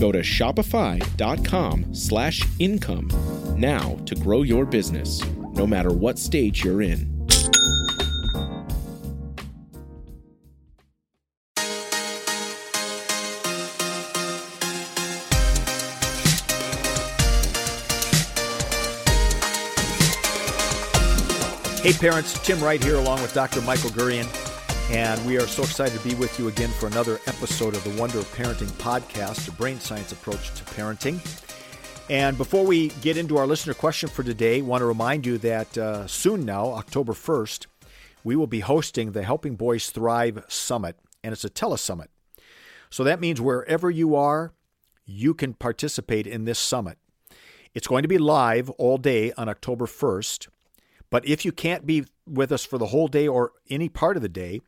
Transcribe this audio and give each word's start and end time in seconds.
Go 0.00 0.10
to 0.10 0.20
shopify.com 0.20 1.94
slash 1.94 2.42
income 2.58 3.10
now 3.58 3.96
to 4.06 4.14
grow 4.14 4.40
your 4.40 4.64
business, 4.64 5.22
no 5.52 5.66
matter 5.66 5.92
what 5.92 6.18
stage 6.18 6.64
you're 6.64 6.80
in. 6.80 7.10
Hey 21.82 21.92
parents, 21.92 22.38
Tim 22.46 22.58
Wright 22.60 22.82
here 22.82 22.96
along 22.96 23.20
with 23.20 23.34
Dr. 23.34 23.60
Michael 23.62 23.90
Gurian, 23.90 24.26
and 24.90 25.24
we 25.24 25.38
are 25.38 25.46
so 25.46 25.62
excited 25.62 25.96
to 25.96 26.08
be 26.08 26.16
with 26.16 26.36
you 26.36 26.48
again 26.48 26.68
for 26.68 26.88
another 26.88 27.20
episode 27.26 27.76
of 27.76 27.84
the 27.84 28.00
Wonder 28.00 28.18
of 28.18 28.24
Parenting 28.34 28.70
podcast, 28.72 29.46
a 29.46 29.52
brain 29.52 29.78
science 29.78 30.10
approach 30.10 30.52
to 30.54 30.64
parenting. 30.64 31.20
And 32.10 32.36
before 32.36 32.66
we 32.66 32.88
get 33.00 33.16
into 33.16 33.36
our 33.36 33.46
listener 33.46 33.72
question 33.72 34.08
for 34.08 34.24
today, 34.24 34.58
I 34.58 34.62
want 34.62 34.82
to 34.82 34.86
remind 34.86 35.26
you 35.26 35.38
that 35.38 35.78
uh, 35.78 36.08
soon 36.08 36.44
now, 36.44 36.72
October 36.72 37.12
1st, 37.12 37.66
we 38.24 38.34
will 38.34 38.48
be 38.48 38.60
hosting 38.60 39.12
the 39.12 39.22
Helping 39.22 39.54
Boys 39.54 39.90
Thrive 39.90 40.44
Summit, 40.48 40.96
and 41.22 41.32
it's 41.32 41.44
a 41.44 41.50
telesummit. 41.50 42.08
So 42.90 43.04
that 43.04 43.20
means 43.20 43.40
wherever 43.40 43.92
you 43.92 44.16
are, 44.16 44.52
you 45.06 45.34
can 45.34 45.54
participate 45.54 46.26
in 46.26 46.46
this 46.46 46.58
summit. 46.58 46.98
It's 47.74 47.86
going 47.86 48.02
to 48.02 48.08
be 48.08 48.18
live 48.18 48.68
all 48.70 48.98
day 48.98 49.32
on 49.36 49.48
October 49.48 49.86
1st. 49.86 50.48
But 51.10 51.26
if 51.26 51.44
you 51.44 51.52
can't 51.52 51.86
be 51.86 52.06
with 52.26 52.50
us 52.50 52.64
for 52.64 52.76
the 52.76 52.86
whole 52.86 53.06
day 53.06 53.28
or 53.28 53.52
any 53.68 53.88
part 53.88 54.16
of 54.16 54.22
the 54.22 54.28
day, 54.28 54.60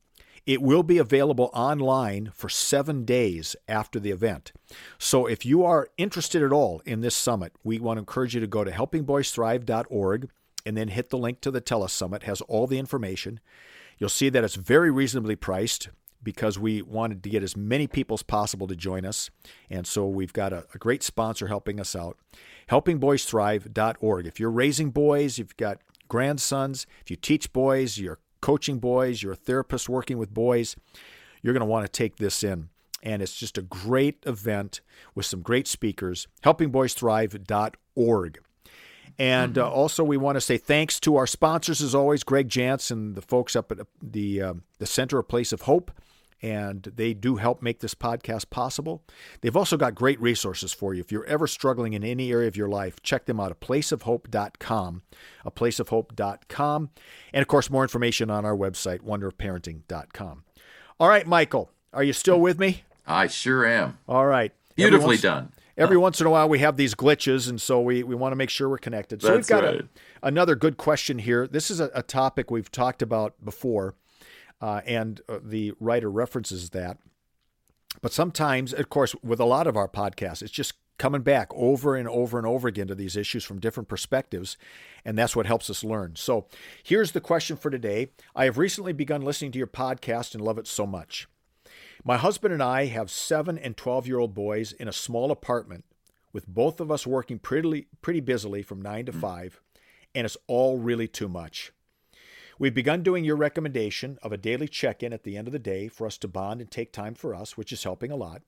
it 0.47 0.61
will 0.61 0.83
be 0.83 0.99
available 0.99 1.51
online 1.53 2.31
for 2.35 2.49
seven 2.49 3.05
days 3.05 3.55
after 3.69 4.01
the 4.01 4.11
event. 4.11 4.53
So 4.99 5.27
if 5.27 5.47
you 5.47 5.65
are 5.65 5.89
interested 5.97 6.43
at 6.43 6.53
all 6.53 6.83
in 6.85 7.01
this 7.01 7.15
summit, 7.15 7.53
we 7.63 7.79
want 7.79 7.99
to 7.99 8.01
encourage 8.01 8.35
you 8.35 8.41
to 8.41 8.47
go 8.47 8.65
to 8.65 8.71
helpingboysthrive.org 8.71 10.31
and 10.65 10.77
then 10.77 10.89
hit 10.89 11.11
the 11.11 11.19
link 11.19 11.41
to 11.41 11.51
the 11.51 11.61
telesummit. 11.61 12.17
It 12.17 12.23
has 12.25 12.41
all 12.43 12.67
the 12.67 12.79
information. 12.79 13.41
You'll 13.99 14.09
see 14.09 14.29
that 14.31 14.45
it's 14.45 14.55
very 14.55 14.91
reasonably 14.91 15.37
priced 15.37 15.89
because 16.23 16.59
we 16.59 16.83
wanted 16.83 17.23
to 17.23 17.29
get 17.29 17.43
as 17.43 17.57
many 17.57 17.87
people 17.87 18.15
as 18.15 18.23
possible 18.23 18.67
to 18.69 18.77
join 18.77 19.05
us. 19.05 19.31
And 19.71 19.87
so 19.87 20.07
we've 20.07 20.33
got 20.33 20.53
a, 20.53 20.67
a 20.75 20.79
great 20.79 21.03
sponsor 21.03 21.49
helping 21.49 21.81
us 21.81 21.97
out. 21.97 22.17
Helpingboysthrive.org. 22.71 24.27
If 24.27 24.39
you're 24.39 24.51
raising 24.51 24.91
boys, 24.91 25.39
you've 25.39 25.57
got 25.57 25.81
grandsons, 26.09 26.87
if 27.01 27.11
you 27.11 27.17
teach 27.17 27.53
boys, 27.53 27.99
you're 27.99 28.19
coaching 28.43 28.79
boys, 28.79 29.23
you're 29.23 29.33
a 29.33 29.37
therapist 29.37 29.89
working 29.89 30.19
with 30.19 30.35
boys, 30.35 30.77
you're 31.41 31.55
going 31.55 31.61
to 31.61 31.67
want 31.67 31.87
to 31.87 31.91
take 31.91 32.17
this 32.17 32.45
in. 32.45 32.69
And 33.03 33.23
it's 33.23 33.35
just 33.35 33.57
a 33.59 33.63
great 33.63 34.19
event 34.27 34.83
with 35.15 35.25
some 35.27 35.41
great 35.41 35.67
speakers. 35.67 36.29
HelpingBoysThrive.org. 36.45 38.41
And 39.19 39.59
uh, 39.59 39.69
also, 39.69 40.05
we 40.05 40.17
want 40.17 40.37
to 40.37 40.41
say 40.41 40.57
thanks 40.57 41.01
to 41.01 41.17
our 41.17 41.27
sponsors, 41.27 41.83
as 41.83 41.95
always, 41.95 42.23
Greg 42.23 42.49
Jansen, 42.49 42.99
and 42.99 43.15
the 43.15 43.23
folks 43.23 43.57
up 43.57 43.73
at 43.73 43.79
the 44.01 44.41
uh, 44.41 44.55
the 44.79 44.87
Center 44.87 45.19
of 45.19 45.29
Place 45.29 45.53
of 45.53 45.63
Hope 45.63 45.91
and 46.43 46.83
they 46.97 47.15
do 47.15 47.37
help 47.37 47.63
make 47.63 47.81
this 47.81 47.95
podcast 47.95 48.51
possible. 48.51 49.05
They've 49.41 49.57
also 49.57 49.77
got 49.77 49.95
great 49.95 50.21
resources 50.21 50.73
for 50.73 50.93
you. 50.93 51.01
If 51.01 51.13
you're 51.13 51.25
ever 51.27 51.47
struggling 51.47 51.93
in 51.93 52.03
any 52.03 52.33
area 52.33 52.49
of 52.49 52.57
your 52.57 52.69
life, 52.69 53.01
check 53.03 53.27
them 53.27 53.39
out 53.39 53.53
at 53.53 53.61
placeofhope.com, 53.61 55.03
a 55.45 55.51
placeofhope.com, 55.51 56.91
and 57.33 57.43
of 57.43 57.49
course, 57.49 57.71
more 57.71 57.85
information 57.85 58.31
on 58.31 58.45
our 58.45 58.57
website, 58.57 59.01
wonderofparenting.com. 59.01 60.45
All 60.99 61.09
right, 61.09 61.27
Michael, 61.27 61.71
are 61.93 62.03
you 62.03 62.13
still 62.13 62.41
with 62.41 62.59
me? 62.59 62.85
I 63.07 63.29
sure 63.29 63.65
am. 63.65 63.99
All 64.09 64.27
right. 64.27 64.53
Beautifully 64.75 65.17
done. 65.19 65.53
Every 65.77 65.97
once 65.97 66.21
in 66.21 66.27
a 66.27 66.31
while, 66.31 66.49
we 66.49 66.59
have 66.59 66.77
these 66.77 66.95
glitches, 66.95 67.49
and 67.49 67.61
so 67.61 67.81
we, 67.81 68.03
we 68.03 68.15
want 68.15 68.33
to 68.33 68.37
make 68.37 68.51
sure 68.51 68.69
we're 68.69 68.79
connected. 68.79 69.23
So 69.23 69.29
That's 69.29 69.49
we've 69.49 69.61
got 69.61 69.65
right. 69.65 69.81
a, 69.81 70.27
another 70.27 70.55
good 70.55 70.77
question 70.77 71.19
here. 71.19 71.47
This 71.47 71.71
is 71.71 71.81
a, 71.81 71.91
a 71.95 72.03
topic 72.03 72.51
we've 72.51 72.71
talked 72.71 73.01
about 73.01 73.43
before 73.43 73.95
uh, 74.63 74.81
and 74.87 75.21
uh, 75.29 75.41
the 75.43 75.73
writer 75.81 76.11
references 76.11 76.71
that. 76.71 76.97
But 78.01 78.13
sometimes, 78.13 78.73
of 78.73 78.89
course, 78.89 79.15
with 79.23 79.41
a 79.41 79.45
lot 79.45 79.67
of 79.67 79.77
our 79.77 79.89
podcasts, 79.89 80.41
it's 80.41 80.53
just 80.53 80.75
coming 80.99 81.23
back 81.23 81.49
over 81.53 81.97
and 81.97 82.09
over 82.09 82.39
and 82.39 82.47
over 82.47 82.69
again 82.69 82.87
to 82.87 82.95
these 82.95 83.17
issues 83.17 83.45
from 83.45 83.59
different 83.59 83.89
perspectives, 83.89 84.57
and 85.05 85.19
that's 85.19 85.35
what 85.35 85.47
helps 85.47 85.69
us 85.69 85.83
learn. 85.83 86.15
So 86.15 86.47
here's 86.83 87.11
the 87.11 87.21
question 87.21 87.57
for 87.57 87.71
today 87.71 88.11
I 88.37 88.45
have 88.45 88.57
recently 88.57 88.93
begun 88.93 89.23
listening 89.23 89.51
to 89.53 89.59
your 89.59 89.67
podcast 89.67 90.33
and 90.35 90.43
love 90.43 90.59
it 90.59 90.69
so 90.69 90.87
much. 90.87 91.27
My 92.05 92.17
husband 92.17 92.55
and 92.55 92.63
I 92.63 92.87
have 92.87 93.11
seven 93.11 93.59
and 93.59 93.77
12 93.77 94.07
year 94.07 94.19
old 94.21 94.33
boys 94.33 94.73
in 94.73 94.87
a 94.87 94.93
small 94.93 95.31
apartment, 95.33 95.85
with 96.33 96.47
both 96.47 96.81
of 96.81 96.91
us 96.91 97.07
working 97.07 97.39
pretty, 97.39 97.89
pretty 98.01 98.21
busily 98.21 98.63
from 98.63 98.81
9 98.81 99.07
to 99.07 99.13
5, 99.13 99.61
and 100.15 100.25
it's 100.25 100.37
all 100.47 100.79
really 100.79 101.09
too 101.09 101.29
much. 101.29 101.73
We've 102.59 102.75
begun 102.75 103.03
doing 103.03 103.25
your 103.25 103.37
recommendation 103.37 104.19
of 104.23 104.33
a 104.33 104.37
daily 104.37 104.69
check 104.69 105.03
in 105.03 105.13
at 105.13 105.25
the 105.25 105.37
end 105.37 105.49
of 105.49 105.53
the 105.53 105.59
day 105.59 105.89
for 105.89 106.07
us 106.07 106.19
to 106.19 106.29
bond 106.29 106.61
and 106.61 106.71
take 106.71 106.93
time 106.93 107.15
for 107.15 107.35
us, 107.35 107.57
which 107.57 107.73
is 107.73 107.85
helping 107.85 108.11
a 108.11 108.17
lot. 108.17 108.43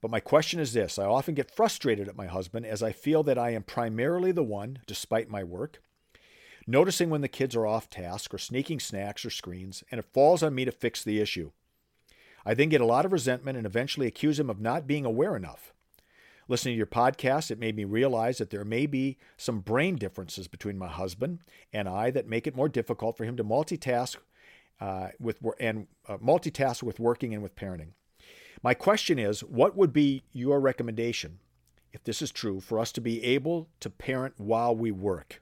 But 0.00 0.10
my 0.10 0.20
question 0.20 0.60
is 0.60 0.72
this 0.72 0.98
I 0.98 1.04
often 1.04 1.34
get 1.34 1.50
frustrated 1.50 2.08
at 2.08 2.16
my 2.16 2.26
husband 2.26 2.66
as 2.66 2.82
I 2.82 2.92
feel 2.92 3.22
that 3.22 3.38
I 3.38 3.50
am 3.50 3.62
primarily 3.62 4.32
the 4.32 4.42
one, 4.42 4.80
despite 4.86 5.30
my 5.30 5.44
work, 5.44 5.82
noticing 6.66 7.10
when 7.10 7.20
the 7.20 7.28
kids 7.28 7.54
are 7.54 7.66
off 7.66 7.88
task 7.88 8.34
or 8.34 8.38
sneaking 8.38 8.80
snacks 8.80 9.24
or 9.24 9.30
screens, 9.30 9.84
and 9.90 9.98
it 9.98 10.12
falls 10.12 10.42
on 10.42 10.54
me 10.54 10.64
to 10.64 10.72
fix 10.72 11.02
the 11.02 11.20
issue. 11.20 11.52
I 12.44 12.54
then 12.54 12.68
get 12.68 12.80
a 12.80 12.86
lot 12.86 13.04
of 13.04 13.12
resentment 13.12 13.56
and 13.56 13.66
eventually 13.66 14.06
accuse 14.06 14.38
him 14.38 14.50
of 14.50 14.60
not 14.60 14.86
being 14.86 15.04
aware 15.04 15.36
enough. 15.36 15.73
Listening 16.46 16.74
to 16.74 16.78
your 16.78 16.86
podcast, 16.86 17.50
it 17.50 17.58
made 17.58 17.74
me 17.74 17.84
realize 17.84 18.38
that 18.38 18.50
there 18.50 18.64
may 18.64 18.86
be 18.86 19.16
some 19.36 19.60
brain 19.60 19.96
differences 19.96 20.46
between 20.46 20.76
my 20.76 20.88
husband 20.88 21.40
and 21.72 21.88
I 21.88 22.10
that 22.10 22.28
make 22.28 22.46
it 22.46 22.54
more 22.54 22.68
difficult 22.68 23.16
for 23.16 23.24
him 23.24 23.36
to 23.38 23.44
multitask 23.44 24.16
uh, 24.80 25.08
with 25.18 25.38
and 25.58 25.86
uh, 26.06 26.18
multitask 26.18 26.82
with 26.82 27.00
working 27.00 27.32
and 27.32 27.42
with 27.42 27.56
parenting. 27.56 27.92
My 28.62 28.74
question 28.74 29.18
is, 29.18 29.42
what 29.42 29.76
would 29.76 29.92
be 29.92 30.24
your 30.32 30.60
recommendation, 30.60 31.38
if 31.92 32.04
this 32.04 32.20
is 32.20 32.30
true, 32.30 32.60
for 32.60 32.78
us 32.78 32.92
to 32.92 33.00
be 33.00 33.22
able 33.24 33.68
to 33.80 33.88
parent 33.88 34.34
while 34.36 34.74
we 34.74 34.90
work? 34.90 35.40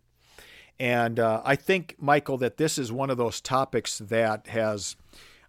And 0.79 1.21
uh, 1.21 1.43
I 1.45 1.57
think, 1.57 1.97
Michael, 1.99 2.39
that 2.39 2.57
this 2.57 2.79
is 2.79 2.91
one 2.91 3.11
of 3.11 3.17
those 3.17 3.41
topics 3.41 3.99
that 3.99 4.49
has 4.49 4.97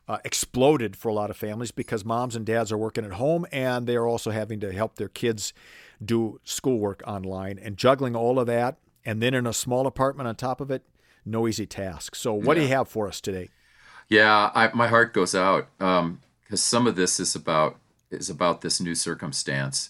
uh, 0.07 0.17
exploded 0.25 0.95
for 0.95 1.07
a 1.09 1.13
lot 1.13 1.29
of 1.29 1.38
families 1.38 1.71
because 1.71 2.03
moms 2.03 2.35
and 2.35 2.45
dads 2.45 2.71
are 2.71 2.77
working 2.77 3.05
at 3.05 3.13
home 3.13 3.45
and 3.51 3.88
they 3.88 3.95
are 3.95 4.07
also 4.07 4.31
having 4.31 4.59
to 4.59 4.71
help 4.73 4.95
their 4.95 5.07
kids 5.07 5.53
do 6.03 6.39
schoolwork 6.44 7.01
online 7.07 7.57
and 7.57 7.77
juggling 7.77 8.15
all 8.15 8.39
of 8.39 8.47
that 8.47 8.77
and 9.05 9.21
then 9.21 9.33
in 9.33 9.47
a 9.47 9.53
small 9.53 9.88
apartment 9.88 10.27
on 10.27 10.35
top 10.35 10.59
of 10.59 10.69
it 10.69 10.83
no 11.25 11.47
easy 11.47 11.65
task. 11.65 12.15
So 12.15 12.33
what 12.33 12.57
yeah. 12.57 12.63
do 12.63 12.67
you 12.67 12.73
have 12.75 12.89
for 12.89 13.07
us 13.07 13.21
today? 13.21 13.50
Yeah 14.09 14.51
I, 14.53 14.69
my 14.73 14.88
heart 14.88 15.13
goes 15.13 15.33
out 15.33 15.67
because 15.77 16.01
um, 16.01 16.19
some 16.57 16.85
of 16.85 16.95
this 16.95 17.19
is 17.19 17.35
about 17.35 17.77
is 18.11 18.29
about 18.29 18.61
this 18.61 18.81
new 18.81 18.95
circumstance 18.95 19.89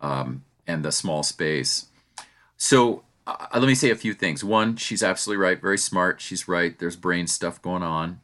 um, 0.00 0.44
and 0.66 0.84
the 0.84 0.92
small 0.92 1.22
space. 1.22 1.86
So 2.58 3.04
uh, 3.26 3.46
let 3.54 3.62
me 3.66 3.74
say 3.74 3.90
a 3.90 3.96
few 3.96 4.12
things. 4.12 4.44
One 4.44 4.76
she's 4.76 5.02
absolutely 5.02 5.42
right 5.42 5.58
very 5.58 5.78
smart 5.78 6.20
she's 6.20 6.46
right 6.46 6.78
there's 6.78 6.96
brain 6.96 7.26
stuff 7.26 7.62
going 7.62 7.82
on 7.82 8.20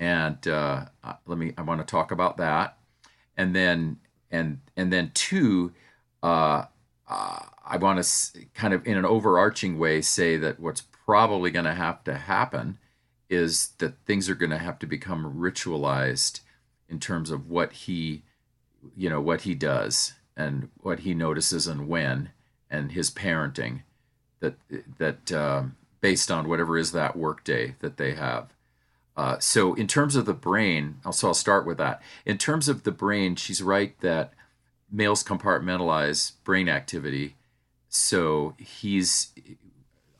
and 0.00 0.48
uh, 0.48 0.86
let 1.26 1.38
me 1.38 1.52
I 1.56 1.62
want 1.62 1.80
to 1.80 1.86
talk 1.86 2.10
about 2.10 2.38
that, 2.38 2.76
and 3.36 3.54
then 3.54 3.98
and 4.30 4.60
and 4.76 4.92
then 4.92 5.12
two, 5.14 5.72
uh, 6.22 6.64
uh, 7.06 7.40
I 7.64 7.76
want 7.76 8.02
to 8.02 8.46
kind 8.54 8.72
of 8.74 8.84
in 8.86 8.96
an 8.96 9.04
overarching 9.04 9.78
way 9.78 10.00
say 10.00 10.38
that 10.38 10.58
what's 10.58 10.80
probably 10.80 11.50
going 11.50 11.66
to 11.66 11.74
have 11.74 12.02
to 12.04 12.14
happen 12.14 12.78
is 13.28 13.72
that 13.78 13.94
things 14.06 14.28
are 14.28 14.34
going 14.34 14.50
to 14.50 14.58
have 14.58 14.78
to 14.80 14.86
become 14.86 15.38
ritualized 15.38 16.40
in 16.88 16.98
terms 16.98 17.30
of 17.30 17.48
what 17.48 17.72
he 17.72 18.22
you 18.96 19.10
know 19.10 19.20
what 19.20 19.42
he 19.42 19.54
does 19.54 20.14
and 20.34 20.70
what 20.80 21.00
he 21.00 21.12
notices 21.12 21.66
and 21.66 21.86
when 21.86 22.30
and 22.70 22.92
his 22.92 23.10
parenting 23.10 23.82
that 24.40 24.54
that 24.96 25.30
uh, 25.30 25.62
based 26.00 26.30
on 26.30 26.48
whatever 26.48 26.78
is 26.78 26.92
that 26.92 27.16
workday 27.16 27.74
that 27.80 27.98
they 27.98 28.14
have 28.14 28.54
uh, 29.20 29.38
so 29.38 29.74
in 29.74 29.86
terms 29.86 30.16
of 30.16 30.24
the 30.26 30.34
brain 30.34 30.96
so 31.12 31.28
i'll 31.28 31.34
start 31.34 31.66
with 31.66 31.78
that 31.78 32.00
in 32.24 32.38
terms 32.38 32.68
of 32.68 32.84
the 32.84 32.92
brain 32.92 33.36
she's 33.36 33.62
right 33.62 34.00
that 34.00 34.32
males 34.90 35.22
compartmentalize 35.22 36.32
brain 36.44 36.68
activity 36.68 37.36
so 37.88 38.54
he's 38.58 39.32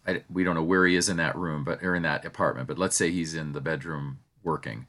I, 0.07 0.23
we 0.31 0.45
don't 0.45 0.55
know 0.55 0.63
where 0.63 0.87
he 0.87 0.97
is 0.97 1.09
in 1.09 1.19
that 1.19 1.37
room, 1.37 1.65
but 1.65 1.83
or 1.83 1.95
in 1.95 2.03
that 2.03 2.25
apartment. 2.25 2.69
But 2.69 2.79
let's 2.79 2.97
say 2.97 3.11
he's 3.11 3.35
in 3.35 3.53
the 3.53 3.61
bedroom 3.61 4.19
working, 4.43 4.87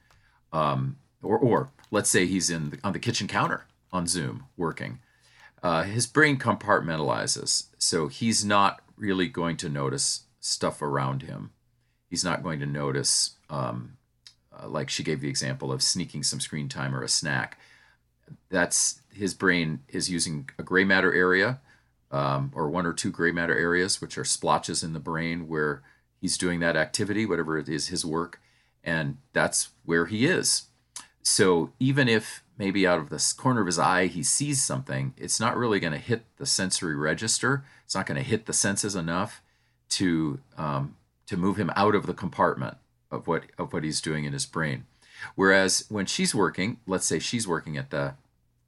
um, 0.54 0.98
or 1.22 1.38
or 1.38 1.70
let's 1.92 2.10
say 2.10 2.26
he's 2.26 2.50
in 2.50 2.72
the, 2.72 2.80
on 2.84 2.94
the 2.94 3.00
kitchen 3.00 3.28
counter 3.28 3.66
on 3.92 4.08
Zoom 4.08 4.46
working. 4.58 5.00
Uh, 5.62 5.84
his 5.84 6.08
brain 6.08 6.38
compartmentalizes, 6.38 7.68
so 7.78 8.08
he's 8.08 8.44
not 8.44 8.82
really 8.98 9.28
going 9.28 9.58
to 9.58 9.70
notice 9.70 10.22
stuff 10.40 10.82
around 10.82 11.24
him. 11.24 11.52
He's 12.10 12.24
not 12.24 12.42
going 12.42 12.60
to 12.60 12.66
notice, 12.66 13.36
um, 13.50 13.98
like 14.68 14.90
she 14.90 15.04
gave 15.04 15.22
the 15.22 15.30
example 15.30 15.72
of 15.72 15.82
sneaking 15.82 16.24
some 16.24 16.40
screen 16.40 16.70
time 16.70 16.96
or 16.96 17.04
a 17.04 17.10
snack. 17.10 17.58
That's 18.50 19.02
his 19.14 19.34
brain 19.34 19.82
is 19.90 20.10
using 20.10 20.50
a 20.58 20.64
gray 20.64 20.84
matter 20.84 21.14
area 21.14 21.60
um, 22.12 22.52
or 22.56 22.70
one 22.70 22.86
or 22.86 22.94
two 22.94 23.12
gray 23.12 23.32
matter 23.32 23.58
areas, 23.58 24.02
which 24.02 24.18
are 24.18 24.26
splotches 24.26 24.84
in 24.84 24.94
the 24.94 25.00
brain 25.00 25.48
where 25.48 25.82
he's 26.20 26.38
doing 26.38 26.60
that 26.60 26.76
activity, 26.76 27.26
whatever 27.26 27.58
it 27.58 27.68
is, 27.68 27.88
his 27.88 28.06
work, 28.06 28.40
and 28.84 29.18
that's 29.34 29.70
where 29.86 30.06
he 30.06 30.26
is. 30.26 30.64
So 31.24 31.72
even 31.80 32.08
if 32.08 32.44
maybe 32.58 32.86
out 32.86 33.00
of 33.00 33.10
the 33.10 33.34
corner 33.38 33.62
of 33.62 33.68
his 33.68 33.80
eye 33.80 34.08
he 34.08 34.24
sees 34.24 34.62
something, 34.62 35.14
it's 35.18 35.40
not 35.40 35.58
really 35.58 35.80
going 35.80 35.94
to 35.94 36.00
hit 36.00 36.24
the 36.38 36.46
sensory 36.46 36.96
register. 36.96 37.64
It's 37.86 37.96
not 37.96 38.06
going 38.06 38.22
to 38.22 38.28
hit 38.28 38.46
the 38.46 38.54
senses 38.54 38.96
enough 38.96 39.42
to 39.90 40.40
um, 40.58 40.96
to 41.28 41.38
move 41.38 41.58
him 41.58 41.72
out 41.76 41.96
of 41.96 42.06
the 42.06 42.14
compartment 42.14 42.78
of 43.12 43.28
what 43.28 43.44
of 43.58 43.74
what 43.74 43.84
he's 43.84 44.02
doing 44.02 44.26
in 44.26 44.34
his 44.34 44.46
brain. 44.46 44.86
Whereas 45.36 45.86
when 45.90 46.08
she's 46.08 46.34
working, 46.34 46.78
let's 46.88 47.06
say 47.06 47.20
she's 47.20 47.48
working 47.48 47.78
at 47.78 47.92
the 47.92 48.16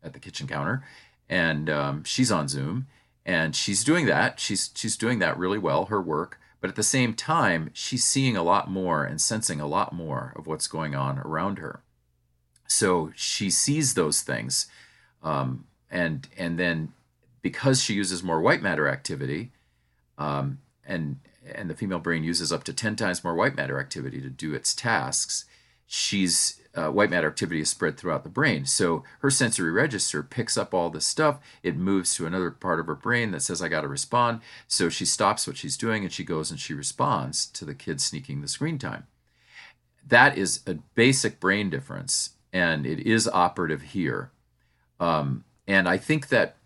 at 0.04 0.14
the 0.14 0.20
kitchen 0.20 0.48
counter, 0.48 0.84
and 1.30 1.70
um, 1.70 2.04
she's 2.04 2.32
on 2.32 2.48
Zoom, 2.48 2.88
and 3.26 3.56
she's 3.56 3.84
doing 3.84 4.06
that 4.06 4.40
she's 4.40 4.72
she's 4.76 4.98
doing 4.98 5.20
that 5.20 5.38
really 5.38 5.58
well 5.58 5.86
her 5.86 6.02
work 6.02 6.40
but 6.62 6.70
at 6.70 6.76
the 6.76 6.84
same 6.84 7.14
time 7.14 7.70
she's 7.74 8.04
seeing 8.04 8.36
a 8.36 8.44
lot 8.44 8.70
more 8.70 9.04
and 9.04 9.22
sensing 9.22 9.60
a 9.60 9.68
lot 9.68 9.94
more 9.94 10.34
of 10.36 10.48
what's 10.48 10.68
going 10.68 10.96
on 10.96 11.20
around 11.20 11.60
her 11.60 11.82
so 12.68 13.12
she 13.16 13.50
sees 13.50 13.94
those 13.94 14.22
things 14.22 14.68
um, 15.24 15.66
and 15.90 16.28
and 16.38 16.60
then 16.60 16.92
because 17.42 17.82
she 17.82 17.94
uses 17.94 18.24
more 18.24 18.42
white 18.42 18.62
matter 18.62 18.88
activity 18.88 19.52
um, 20.18 20.60
and 20.86 21.20
and 21.54 21.70
the 21.70 21.76
female 21.76 22.00
brain 22.00 22.24
uses 22.24 22.54
up 22.54 22.64
to 22.64 22.74
10 22.74 22.96
times 22.96 23.24
more 23.24 23.36
white 23.36 23.56
matter 23.56 23.80
activity 23.80 24.22
to 24.22 24.30
do 24.30 24.54
its 24.54 24.74
tasks 24.74 25.46
she's 25.88 26.60
uh, 26.76 26.90
white 26.90 27.12
matter 27.12 27.28
activity 27.28 27.62
is 27.62 27.70
spread 27.70 27.98
throughout 27.98 28.24
the 28.24 28.30
brain. 28.30 28.66
So 28.66 29.04
her 29.20 29.30
sensory 29.30 29.72
register 29.72 30.24
picks 30.24 30.58
up 30.58 30.74
all 30.74 30.90
this 30.90 31.06
stuff. 31.06 31.40
It 31.62 31.78
moves 31.78 32.16
to 32.16 32.26
another 32.26 32.50
part 32.50 32.80
of 32.80 32.88
her 32.88 32.96
brain 32.96 33.30
that 33.32 33.44
says, 33.44 33.62
I 33.62 33.68
got 33.68 33.82
to 33.82 33.88
respond. 33.88 34.42
So 34.68 34.90
she 34.90 35.06
stops 35.06 35.46
what 35.46 35.58
she's 35.58 35.78
doing 35.78 36.04
and 36.04 36.12
she 36.12 36.24
goes 36.24 36.50
and 36.50 36.60
she 36.60 36.74
responds 36.74 37.46
to 37.48 37.64
the 37.64 37.76
kid 37.76 38.02
sneaking 38.02 38.42
the 38.42 38.48
screen 38.48 38.80
time. 38.80 39.06
That 40.06 40.36
is 40.36 40.62
a 40.66 40.76
basic 40.96 41.40
brain 41.40 41.70
difference, 41.70 42.32
and 42.52 42.86
it 42.86 43.00
is 43.00 43.28
operative 43.28 43.82
here. 43.82 44.32
Um, 45.00 45.46
and 45.66 45.88
I 45.88 45.98
think 45.98 46.28
that, 46.28 46.58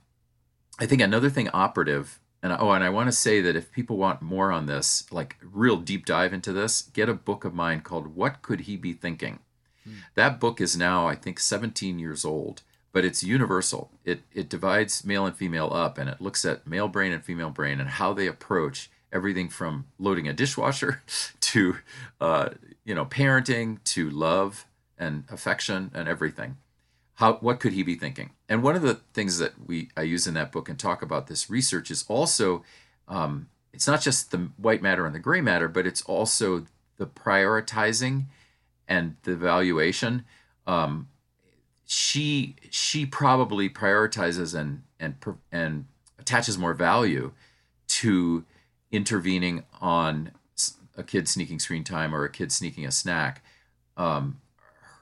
I 0.79 0.87
think 0.87 1.01
another 1.01 1.29
thing 1.29 1.49
operative 1.53 2.19
and 2.51 2.61
oh, 2.61 2.71
and 2.71 2.83
I 2.83 2.89
want 2.89 3.07
to 3.07 3.11
say 3.11 3.41
that 3.41 3.55
if 3.55 3.71
people 3.71 3.97
want 3.97 4.21
more 4.21 4.51
on 4.51 4.65
this, 4.65 5.05
like 5.11 5.35
real 5.41 5.77
deep 5.77 6.05
dive 6.05 6.33
into 6.33 6.53
this, 6.53 6.83
get 6.93 7.09
a 7.09 7.13
book 7.13 7.43
of 7.45 7.53
mine 7.53 7.81
called 7.81 8.15
"What 8.15 8.41
Could 8.41 8.61
He 8.61 8.77
Be 8.77 8.93
Thinking." 8.93 9.39
Hmm. 9.83 9.91
That 10.15 10.39
book 10.39 10.61
is 10.61 10.77
now, 10.77 11.07
I 11.07 11.15
think, 11.15 11.39
17 11.39 11.99
years 11.99 12.23
old, 12.23 12.61
but 12.93 13.03
it's 13.03 13.23
universal. 13.23 13.91
It 14.05 14.21
it 14.33 14.49
divides 14.49 15.03
male 15.03 15.25
and 15.25 15.35
female 15.35 15.71
up, 15.73 15.97
and 15.97 16.09
it 16.09 16.21
looks 16.21 16.45
at 16.45 16.65
male 16.65 16.87
brain 16.87 17.11
and 17.11 17.23
female 17.23 17.49
brain 17.49 17.79
and 17.79 17.89
how 17.89 18.13
they 18.13 18.27
approach 18.27 18.89
everything 19.11 19.49
from 19.49 19.85
loading 19.99 20.27
a 20.27 20.33
dishwasher 20.33 21.01
to, 21.39 21.77
uh, 22.19 22.49
you 22.85 22.93
know, 22.93 23.05
parenting 23.05 23.83
to 23.83 24.09
love 24.09 24.65
and 24.97 25.23
affection 25.29 25.91
and 25.93 26.07
everything 26.07 26.57
how 27.17 27.33
what 27.35 27.59
could 27.59 27.73
he 27.73 27.81
be 27.83 27.95
thinking? 27.95 28.29
And 28.47 28.61
one 28.61 28.75
of 28.75 28.83
the 28.83 28.95
things 29.13 29.39
that 29.39 29.53
we 29.65 29.89
i 29.97 30.01
use 30.01 30.27
in 30.27 30.35
that 30.35 30.51
book 30.51 30.69
and 30.69 30.77
talk 30.77 31.01
about 31.01 31.27
this 31.27 31.49
research 31.49 31.91
is 31.91 32.05
also 32.07 32.63
um, 33.07 33.49
it's 33.73 33.87
not 33.87 34.01
just 34.01 34.31
the 34.31 34.49
white 34.57 34.81
matter 34.81 35.05
and 35.05 35.15
the 35.15 35.19
gray 35.19 35.41
matter 35.41 35.67
but 35.67 35.87
it's 35.87 36.01
also 36.03 36.65
the 36.97 37.07
prioritizing 37.07 38.25
and 38.87 39.15
the 39.23 39.35
valuation. 39.35 40.25
Um, 40.65 41.09
she 41.85 42.55
she 42.69 43.05
probably 43.05 43.69
prioritizes 43.69 44.53
and 44.53 44.83
and 44.99 45.15
and 45.51 45.85
attaches 46.19 46.57
more 46.57 46.73
value 46.73 47.31
to 47.87 48.45
intervening 48.91 49.63
on 49.81 50.31
a 50.95 51.03
kid 51.03 51.27
sneaking 51.27 51.59
screen 51.59 51.83
time 51.83 52.13
or 52.13 52.23
a 52.23 52.31
kid 52.31 52.51
sneaking 52.51 52.85
a 52.85 52.91
snack 52.91 53.41
um, 53.95 54.39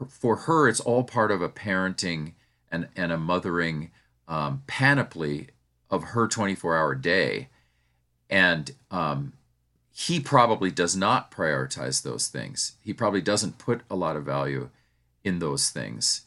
for 0.10 0.36
her, 0.38 0.68
it's 0.68 0.80
all 0.80 1.04
part 1.04 1.32
of 1.32 1.42
a 1.42 1.50
parenting 1.50 2.34
and, 2.72 2.88
and 2.96 3.12
a 3.12 3.18
mothering 3.18 3.92
um, 4.28 4.64
panoply 4.68 5.50
of 5.90 6.04
her 6.04 6.28
24 6.28 6.78
hour 6.78 6.96
day. 6.96 7.50
And 8.30 8.72
um, 8.92 9.34
he 9.92 10.20
probably 10.20 10.72
does 10.72 10.96
not 10.96 11.32
prioritize 11.32 12.02
those 12.02 12.28
things. 12.28 12.74
He 12.82 12.94
probably 12.94 13.22
doesn't 13.22 13.58
put 13.58 13.82
a 13.90 13.96
lot 13.96 14.16
of 14.16 14.26
value 14.26 14.70
in 15.24 15.40
those 15.40 15.70
things. 15.70 16.22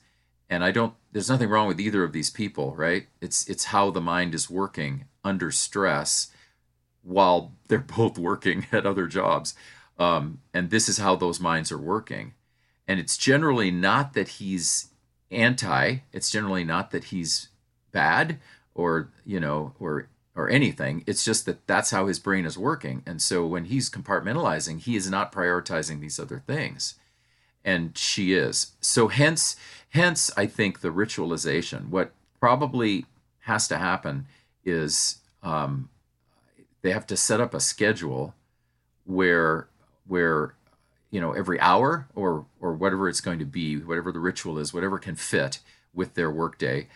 And 0.48 0.64
I 0.64 0.70
don't, 0.70 0.94
there's 1.12 1.28
nothing 1.28 1.50
wrong 1.50 1.68
with 1.68 1.80
either 1.80 2.02
of 2.02 2.12
these 2.12 2.30
people, 2.30 2.74
right? 2.74 3.06
It's, 3.20 3.46
it's 3.48 3.66
how 3.66 3.90
the 3.90 4.00
mind 4.00 4.34
is 4.34 4.48
working 4.48 5.04
under 5.22 5.50
stress 5.50 6.28
while 7.02 7.52
they're 7.68 7.78
both 7.96 8.16
working 8.18 8.66
at 8.72 8.86
other 8.86 9.06
jobs. 9.06 9.54
Um, 9.98 10.40
and 10.54 10.70
this 10.70 10.88
is 10.88 10.98
how 10.98 11.16
those 11.16 11.40
minds 11.40 11.72
are 11.72 11.78
working 11.78 12.34
and 12.88 12.98
it's 12.98 13.16
generally 13.16 13.70
not 13.70 14.14
that 14.14 14.28
he's 14.28 14.88
anti 15.30 15.98
it's 16.12 16.30
generally 16.30 16.64
not 16.64 16.90
that 16.90 17.04
he's 17.04 17.48
bad 17.92 18.38
or 18.74 19.10
you 19.24 19.38
know 19.38 19.74
or 19.78 20.08
or 20.34 20.48
anything. 20.48 21.02
It's 21.04 21.24
just 21.24 21.46
that 21.46 21.66
that's 21.66 21.90
how 21.90 22.06
his 22.06 22.20
brain 22.20 22.46
is 22.46 22.56
working. 22.56 23.02
And 23.04 23.20
so 23.20 23.44
when 23.44 23.64
he's 23.64 23.90
compartmentalizing 23.90 24.80
he 24.80 24.94
is 24.96 25.10
not 25.10 25.32
prioritizing 25.32 26.00
these 26.00 26.18
other 26.20 26.42
things. 26.46 26.94
And 27.64 27.98
she 27.98 28.32
is. 28.32 28.72
So 28.80 29.08
hence 29.08 29.56
hence 29.90 30.30
i 30.36 30.46
think 30.46 30.80
the 30.80 30.90
ritualization. 30.90 31.88
What 31.88 32.12
probably 32.40 33.04
has 33.40 33.66
to 33.68 33.78
happen 33.78 34.26
is 34.64 35.18
um, 35.42 35.88
they 36.82 36.92
have 36.92 37.06
to 37.08 37.16
set 37.16 37.40
up 37.40 37.52
a 37.52 37.60
schedule 37.60 38.34
where 39.04 39.68
where 40.06 40.54
you 41.10 41.20
know 41.20 41.32
every 41.32 41.58
hour 41.60 42.08
or 42.14 42.46
or 42.60 42.72
whatever 42.72 43.08
it's 43.08 43.20
going 43.20 43.38
to 43.38 43.44
be 43.44 43.76
whatever 43.76 44.12
the 44.12 44.18
ritual 44.18 44.58
is 44.58 44.74
whatever 44.74 44.98
can 44.98 45.14
fit 45.14 45.60
with 45.94 46.14
their 46.14 46.30
workday 46.30 46.86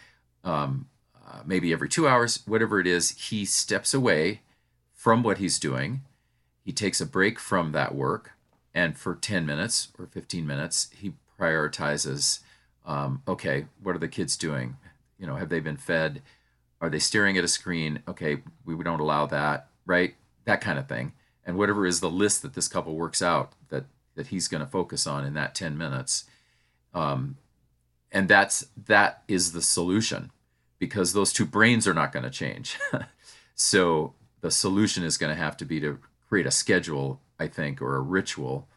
um, 0.44 0.88
uh, 1.26 1.40
maybe 1.46 1.72
every 1.72 1.88
two 1.88 2.08
hours 2.08 2.42
whatever 2.46 2.80
it 2.80 2.86
is 2.86 3.10
he 3.10 3.44
steps 3.44 3.94
away 3.94 4.40
from 5.02 5.24
what 5.24 5.38
he's 5.38 5.58
doing. 5.58 6.02
He 6.64 6.72
takes 6.72 7.00
a 7.00 7.06
break 7.06 7.40
from 7.40 7.72
that 7.72 7.92
work 7.92 8.34
and 8.72 8.96
for 8.96 9.16
10 9.16 9.44
minutes 9.44 9.88
or 9.98 10.06
15 10.06 10.46
minutes 10.46 10.90
he 10.96 11.14
prioritizes 11.40 12.38
um, 12.86 13.22
okay 13.26 13.66
what 13.82 13.96
are 13.96 14.00
the 14.00 14.08
kids 14.08 14.36
doing? 14.36 14.76
You 15.18 15.26
know 15.26 15.36
have 15.36 15.48
they 15.48 15.58
been 15.58 15.76
fed? 15.76 16.22
Are 16.80 16.88
they 16.88 16.98
staring 16.98 17.36
at 17.36 17.44
a 17.44 17.48
screen? 17.48 18.02
Okay 18.06 18.42
we, 18.64 18.76
don't 18.84 19.00
allow 19.00 19.26
that 19.26 19.68
right? 19.86 20.14
That 20.44 20.60
kind 20.60 20.78
of 20.78 20.88
thing. 20.88 21.12
And 21.44 21.56
whatever 21.56 21.84
is 21.84 21.98
the 21.98 22.10
list 22.10 22.42
that 22.42 22.54
this 22.54 22.68
couple 22.68 22.94
works 22.94 23.22
out 23.22 23.52
that 23.70 23.86
that 24.14 24.28
he's 24.28 24.48
going 24.48 24.62
to 24.62 24.70
focus 24.70 25.06
on 25.06 25.24
in 25.24 25.34
that 25.34 25.54
10 25.54 25.76
minutes. 25.76 26.24
Um, 26.94 27.36
and 28.10 28.28
that's 28.28 28.66
that 28.86 29.22
is 29.26 29.52
the 29.52 29.62
solution 29.62 30.30
because 30.78 31.12
those 31.12 31.32
two 31.32 31.46
brains 31.46 31.86
are 31.86 31.94
not 31.94 32.12
going 32.12 32.24
to 32.24 32.30
change. 32.30 32.78
So 33.54 34.14
the 34.40 34.50
solution 34.50 35.04
is 35.04 35.18
going 35.18 35.34
to 35.34 35.40
have 35.40 35.56
to 35.58 35.64
be 35.64 35.80
to 35.80 35.98
create 36.28 36.46
a 36.46 36.50
schedule 36.50 37.20
i 37.38 37.46
think 37.46 37.82
or 37.82 37.96
a 37.96 38.00
ritual 38.00 38.68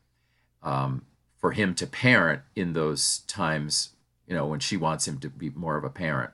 um, 0.62 1.06
for 1.38 1.52
him 1.52 1.74
to 1.76 1.88
parent 1.88 2.42
in 2.56 2.74
those 2.74 3.20
times 3.20 3.92
you 4.28 4.36
know 4.36 4.46
when 4.46 4.60
she 4.60 4.78
wants 4.78 5.08
him 5.08 5.20
to 5.20 5.30
be 5.30 5.50
more 5.50 5.78
of 5.78 5.84
a 5.84 5.90
parent. 5.90 6.32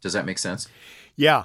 Does 0.00 0.12
that 0.12 0.26
make 0.26 0.38
sense? 0.38 0.68
Yeah. 1.16 1.44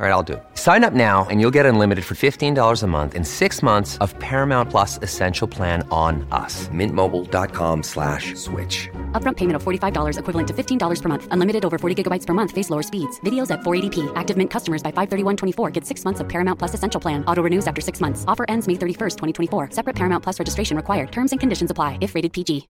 All 0.00 0.06
right, 0.06 0.12
I'll 0.12 0.22
do 0.22 0.34
it. 0.34 0.42
Sign 0.54 0.82
up 0.82 0.94
now 0.94 1.26
and 1.28 1.42
you'll 1.42 1.50
get 1.50 1.66
unlimited 1.66 2.06
for 2.06 2.14
$15 2.14 2.82
a 2.82 2.86
month 2.86 3.14
in 3.14 3.22
six 3.22 3.62
months 3.62 3.98
of 3.98 4.18
Paramount 4.18 4.70
Plus 4.70 4.98
Essential 5.02 5.46
Plan 5.46 5.86
on 5.90 6.26
us. 6.32 6.68
Mintmobile.com 6.68 7.82
slash 7.82 8.34
switch. 8.34 8.88
Upfront 9.12 9.36
payment 9.36 9.56
of 9.56 9.62
$45 9.62 10.18
equivalent 10.18 10.48
to 10.48 10.54
$15 10.54 11.02
per 11.02 11.08
month. 11.10 11.28
Unlimited 11.32 11.66
over 11.66 11.76
40 11.76 12.02
gigabytes 12.02 12.24
per 12.24 12.32
month. 12.32 12.50
Face 12.50 12.70
lower 12.70 12.82
speeds. 12.82 13.20
Videos 13.26 13.50
at 13.50 13.60
480p. 13.60 14.10
Active 14.16 14.38
Mint 14.38 14.50
customers 14.50 14.82
by 14.82 14.90
531.24 14.90 15.70
get 15.70 15.84
six 15.84 16.02
months 16.02 16.20
of 16.20 16.26
Paramount 16.30 16.58
Plus 16.58 16.72
Essential 16.72 16.98
Plan. 16.98 17.22
Auto 17.26 17.42
renews 17.42 17.66
after 17.66 17.82
six 17.82 18.00
months. 18.00 18.24
Offer 18.26 18.46
ends 18.48 18.66
May 18.66 18.76
31st, 18.76 19.18
2024. 19.18 19.72
Separate 19.72 19.96
Paramount 19.96 20.22
Plus 20.22 20.38
registration 20.38 20.78
required. 20.78 21.12
Terms 21.12 21.32
and 21.32 21.38
conditions 21.38 21.70
apply 21.70 21.98
if 22.00 22.14
rated 22.14 22.32
PG. 22.32 22.68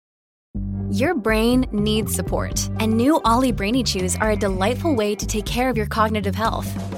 Your 0.91 1.15
brain 1.15 1.65
needs 1.71 2.13
support, 2.13 2.69
and 2.79 2.95
new 2.95 3.19
OLLY 3.25 3.51
Brainy 3.51 3.83
Chews 3.83 4.15
are 4.17 4.31
a 4.31 4.35
delightful 4.35 4.93
way 4.93 5.15
to 5.15 5.25
take 5.25 5.45
care 5.45 5.71
of 5.71 5.75
your 5.75 5.87
cognitive 5.87 6.35
health. 6.35 6.94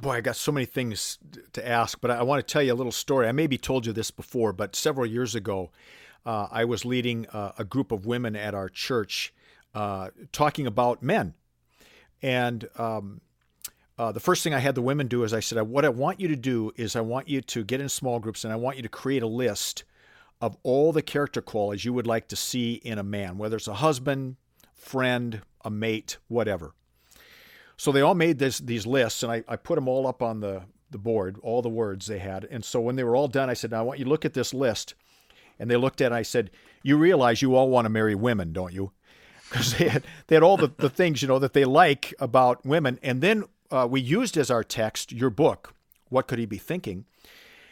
boy, 0.00 0.12
I 0.12 0.20
got 0.20 0.36
so 0.36 0.52
many 0.52 0.66
things 0.66 1.18
to 1.52 1.66
ask, 1.66 2.00
but 2.00 2.10
I 2.10 2.22
want 2.22 2.46
to 2.46 2.52
tell 2.52 2.62
you 2.62 2.72
a 2.72 2.74
little 2.74 2.92
story. 2.92 3.28
I 3.28 3.32
maybe 3.32 3.58
told 3.58 3.86
you 3.86 3.92
this 3.92 4.10
before, 4.10 4.52
but 4.52 4.74
several 4.74 5.06
years 5.06 5.34
ago, 5.34 5.70
uh, 6.24 6.48
I 6.50 6.64
was 6.64 6.84
leading 6.84 7.26
uh, 7.28 7.52
a 7.58 7.64
group 7.64 7.92
of 7.92 8.06
women 8.06 8.36
at 8.36 8.54
our 8.54 8.68
church 8.68 9.32
uh, 9.74 10.10
talking 10.32 10.66
about 10.66 11.02
men. 11.02 11.34
And 12.22 12.68
um, 12.76 13.20
uh, 13.98 14.12
the 14.12 14.20
first 14.20 14.42
thing 14.42 14.54
I 14.54 14.58
had 14.58 14.74
the 14.74 14.82
women 14.82 15.06
do 15.06 15.24
is 15.24 15.32
I 15.32 15.40
said, 15.40 15.60
What 15.62 15.84
I 15.84 15.88
want 15.88 16.20
you 16.20 16.28
to 16.28 16.36
do 16.36 16.72
is 16.76 16.96
I 16.96 17.00
want 17.00 17.28
you 17.28 17.40
to 17.40 17.64
get 17.64 17.80
in 17.80 17.88
small 17.88 18.18
groups 18.18 18.44
and 18.44 18.52
I 18.52 18.56
want 18.56 18.76
you 18.76 18.82
to 18.82 18.88
create 18.88 19.22
a 19.22 19.26
list 19.28 19.84
of 20.40 20.56
all 20.62 20.92
the 20.92 21.02
character 21.02 21.42
qualities 21.42 21.84
you 21.84 21.92
would 21.92 22.06
like 22.06 22.28
to 22.28 22.36
see 22.36 22.74
in 22.74 22.98
a 22.98 23.02
man, 23.02 23.36
whether 23.36 23.56
it's 23.56 23.68
a 23.68 23.74
husband, 23.74 24.36
friend, 24.72 25.42
a 25.64 25.70
mate, 25.70 26.18
whatever. 26.28 26.72
So 27.80 27.92
they 27.92 28.02
all 28.02 28.14
made 28.14 28.38
this, 28.38 28.58
these 28.58 28.86
lists, 28.86 29.22
and 29.22 29.32
I, 29.32 29.42
I 29.48 29.56
put 29.56 29.76
them 29.76 29.88
all 29.88 30.06
up 30.06 30.20
on 30.20 30.40
the, 30.40 30.64
the 30.90 30.98
board, 30.98 31.38
all 31.42 31.62
the 31.62 31.70
words 31.70 32.04
they 32.04 32.18
had. 32.18 32.44
And 32.44 32.62
so 32.62 32.78
when 32.78 32.96
they 32.96 33.04
were 33.04 33.16
all 33.16 33.26
done, 33.26 33.48
I 33.48 33.54
said, 33.54 33.70
Now 33.70 33.78
I 33.78 33.82
want 33.84 33.98
you 33.98 34.04
to 34.04 34.10
look 34.10 34.26
at 34.26 34.34
this 34.34 34.52
list. 34.52 34.92
And 35.58 35.70
they 35.70 35.76
looked 35.76 36.02
at 36.02 36.12
it, 36.12 36.14
I 36.14 36.20
said, 36.20 36.50
You 36.82 36.98
realize 36.98 37.40
you 37.40 37.54
all 37.54 37.70
want 37.70 37.86
to 37.86 37.88
marry 37.88 38.14
women, 38.14 38.52
don't 38.52 38.74
you? 38.74 38.92
Because 39.48 39.78
they 39.78 39.88
had, 39.88 40.04
they 40.26 40.36
had 40.36 40.42
all 40.42 40.58
the, 40.58 40.70
the 40.76 40.90
things, 40.90 41.22
you 41.22 41.28
know, 41.28 41.38
that 41.38 41.54
they 41.54 41.64
like 41.64 42.12
about 42.18 42.66
women. 42.66 42.98
And 43.02 43.22
then 43.22 43.44
uh, 43.70 43.88
we 43.90 44.02
used 44.02 44.36
as 44.36 44.50
our 44.50 44.62
text 44.62 45.10
your 45.10 45.30
book, 45.30 45.74
What 46.10 46.28
Could 46.28 46.38
He 46.38 46.44
Be 46.44 46.58
Thinking? 46.58 47.06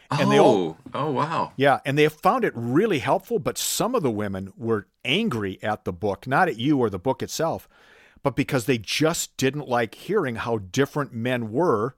And 0.09 0.27
oh, 0.27 0.29
they 0.31 0.39
all, 0.39 0.77
oh, 0.95 1.11
wow. 1.11 1.51
Yeah, 1.55 1.81
and 1.85 1.99
they 1.99 2.09
found 2.09 2.43
it 2.43 2.53
really 2.55 2.97
helpful, 2.97 3.37
but 3.37 3.59
some 3.59 3.93
of 3.93 4.01
the 4.01 4.09
women 4.09 4.53
were 4.57 4.87
angry 5.05 5.59
at 5.61 5.85
the 5.85 5.93
book, 5.93 6.25
not 6.25 6.49
at 6.49 6.57
you 6.57 6.79
or 6.79 6.89
the 6.89 6.97
book 6.97 7.21
itself, 7.21 7.69
but 8.23 8.35
because 8.35 8.65
they 8.65 8.77
just 8.77 9.35
didn't 9.37 9.67
like 9.67 9.95
hearing 9.95 10.35
how 10.35 10.57
different 10.57 11.13
men 11.13 11.51
were. 11.51 11.95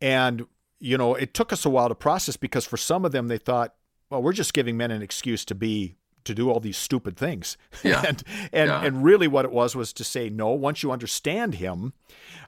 And, 0.00 0.46
you 0.78 0.96
know, 0.96 1.14
it 1.14 1.34
took 1.34 1.52
us 1.52 1.64
a 1.64 1.70
while 1.70 1.88
to 1.88 1.94
process 1.94 2.36
because 2.36 2.64
for 2.64 2.76
some 2.76 3.04
of 3.04 3.12
them, 3.12 3.28
they 3.28 3.38
thought, 3.38 3.74
well, 4.10 4.22
we're 4.22 4.32
just 4.32 4.54
giving 4.54 4.76
men 4.76 4.90
an 4.90 5.02
excuse 5.02 5.44
to 5.46 5.54
be 5.54 5.96
to 6.24 6.34
do 6.34 6.50
all 6.50 6.60
these 6.60 6.76
stupid 6.76 7.16
things. 7.16 7.56
Yeah. 7.84 8.02
and 8.06 8.22
and 8.52 8.68
yeah. 8.68 8.82
and 8.82 9.04
really 9.04 9.28
what 9.28 9.44
it 9.44 9.52
was 9.52 9.76
was 9.76 9.92
to 9.94 10.04
say 10.04 10.28
no, 10.28 10.48
once 10.48 10.82
you 10.82 10.90
understand 10.90 11.54
him, 11.54 11.92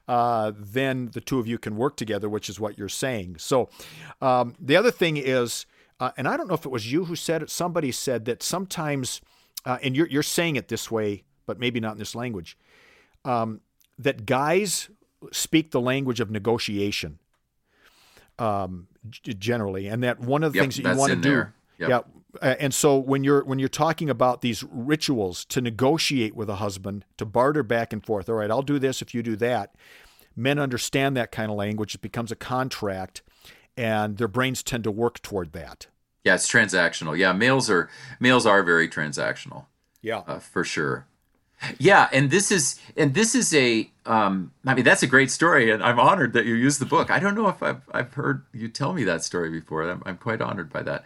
uh, 0.07 0.51
then 0.57 1.09
the 1.13 1.21
two 1.21 1.39
of 1.39 1.47
you 1.47 1.57
can 1.57 1.77
work 1.77 1.95
together, 1.95 2.27
which 2.27 2.49
is 2.49 2.59
what 2.59 2.77
you're 2.77 2.89
saying. 2.89 3.37
So 3.39 3.69
um, 4.21 4.55
the 4.59 4.75
other 4.75 4.91
thing 4.91 5.17
is, 5.17 5.65
uh, 5.99 6.11
and 6.17 6.27
I 6.27 6.35
don't 6.35 6.47
know 6.47 6.53
if 6.53 6.65
it 6.65 6.71
was 6.71 6.91
you 6.91 7.05
who 7.05 7.15
said 7.15 7.41
it, 7.41 7.49
somebody 7.49 7.91
said 7.91 8.25
that 8.25 8.43
sometimes, 8.43 9.21
uh, 9.65 9.77
and 9.81 9.95
you're, 9.95 10.07
you're 10.07 10.23
saying 10.23 10.57
it 10.57 10.67
this 10.67 10.91
way, 10.91 11.23
but 11.45 11.59
maybe 11.59 11.79
not 11.79 11.93
in 11.93 11.97
this 11.97 12.15
language, 12.15 12.57
um, 13.25 13.61
that 13.97 14.25
guys 14.25 14.89
speak 15.31 15.71
the 15.71 15.81
language 15.81 16.19
of 16.19 16.31
negotiation 16.31 17.19
um, 18.39 18.87
g- 19.09 19.33
generally, 19.33 19.87
and 19.87 20.03
that 20.03 20.19
one 20.19 20.43
of 20.43 20.53
the 20.53 20.57
Yep, 20.57 20.63
things 20.63 20.77
that 20.77 20.93
you 20.93 20.97
want 20.97 21.11
to 21.11 21.15
do. 21.21 21.47
Yep. 21.77 21.89
yeah. 21.89 22.01
And 22.41 22.73
so 22.73 22.97
when 22.97 23.23
you're 23.25 23.43
when 23.43 23.59
you're 23.59 23.67
talking 23.67 24.09
about 24.09 24.41
these 24.41 24.63
rituals 24.63 25.43
to 25.45 25.59
negotiate 25.59 26.33
with 26.35 26.49
a 26.49 26.55
husband, 26.55 27.03
to 27.17 27.25
barter 27.25 27.61
back 27.61 27.91
and 27.91 28.05
forth, 28.05 28.29
all 28.29 28.35
right, 28.35 28.49
I'll 28.49 28.61
do 28.61 28.79
this 28.79 29.01
if 29.01 29.13
you 29.13 29.21
do 29.21 29.35
that. 29.37 29.75
Men 30.35 30.57
understand 30.57 31.17
that 31.17 31.31
kind 31.33 31.51
of 31.51 31.57
language. 31.57 31.93
It 31.95 32.01
becomes 32.01 32.31
a 32.31 32.37
contract, 32.37 33.21
and 33.75 34.17
their 34.17 34.29
brains 34.29 34.63
tend 34.63 34.85
to 34.85 34.91
work 34.91 35.21
toward 35.21 35.51
that. 35.51 35.87
Yeah, 36.23 36.35
it's 36.35 36.49
transactional. 36.49 37.17
Yeah, 37.17 37.33
males 37.33 37.69
are 37.69 37.89
males 38.19 38.45
are 38.45 38.63
very 38.63 38.87
transactional. 38.87 39.65
Yeah. 40.01 40.19
uh, 40.25 40.39
for 40.39 40.63
sure. 40.63 41.05
Yeah, 41.77 42.09
and 42.11 42.31
this 42.31 42.51
is 42.51 42.79
and 42.97 43.13
this 43.13 43.35
is 43.35 43.53
a 43.53 43.89
um, 44.05 44.51
I 44.65 44.73
mean 44.73 44.83
that's 44.83 45.03
a 45.03 45.07
great 45.07 45.29
story, 45.29 45.71
and 45.71 45.83
I'm 45.83 45.99
honored 45.99 46.33
that 46.33 46.45
you 46.45 46.55
used 46.55 46.81
the 46.81 46.85
book. 46.85 47.11
I 47.11 47.19
don't 47.19 47.35
know 47.35 47.47
if 47.49 47.61
I've 47.61 47.81
I've 47.91 48.13
heard 48.13 48.43
you 48.53 48.67
tell 48.67 48.93
me 48.93 49.03
that 49.03 49.23
story 49.23 49.49
before. 49.51 49.87
I'm, 49.89 50.01
I'm 50.05 50.17
quite 50.17 50.41
honored 50.41 50.71
by 50.71 50.81
that. 50.83 51.05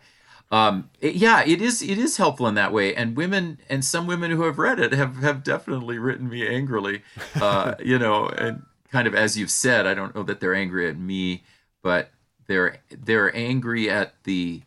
Um, 0.51 0.89
it- 1.01 1.15
yeah, 1.15 1.43
it 1.45 1.62
is 1.62 1.81
it 1.81 1.97
is 1.97 2.17
helpful 2.17 2.47
in 2.47 2.55
that 2.55 2.71
way, 2.71 2.95
and 2.95 3.17
women 3.17 3.59
and 3.69 3.83
some 3.83 4.07
women 4.07 4.31
who 4.31 4.43
have 4.43 4.57
read 4.57 4.79
it 4.79 4.93
have 4.93 5.17
have 5.17 5.43
definitely 5.43 5.97
written 5.97 6.29
me 6.29 6.47
angrily, 6.47 7.01
uh, 7.41 7.75
you 7.83 8.00
know, 8.00 8.27
and 8.29 8.63
kind 8.91 9.07
of 9.07 9.15
as 9.15 9.38
you've 9.38 9.51
said, 9.51 9.85
I 9.85 9.93
don't 9.93 10.15
know 10.15 10.24
that 10.24 10.39
they're 10.39 10.55
angry 10.55 10.88
at 10.89 10.97
me, 10.97 11.43
but 11.81 12.12
they're 12.47 12.77
they're 12.89 13.35
angry 13.35 13.89
at 13.89 14.13
the 14.24 14.62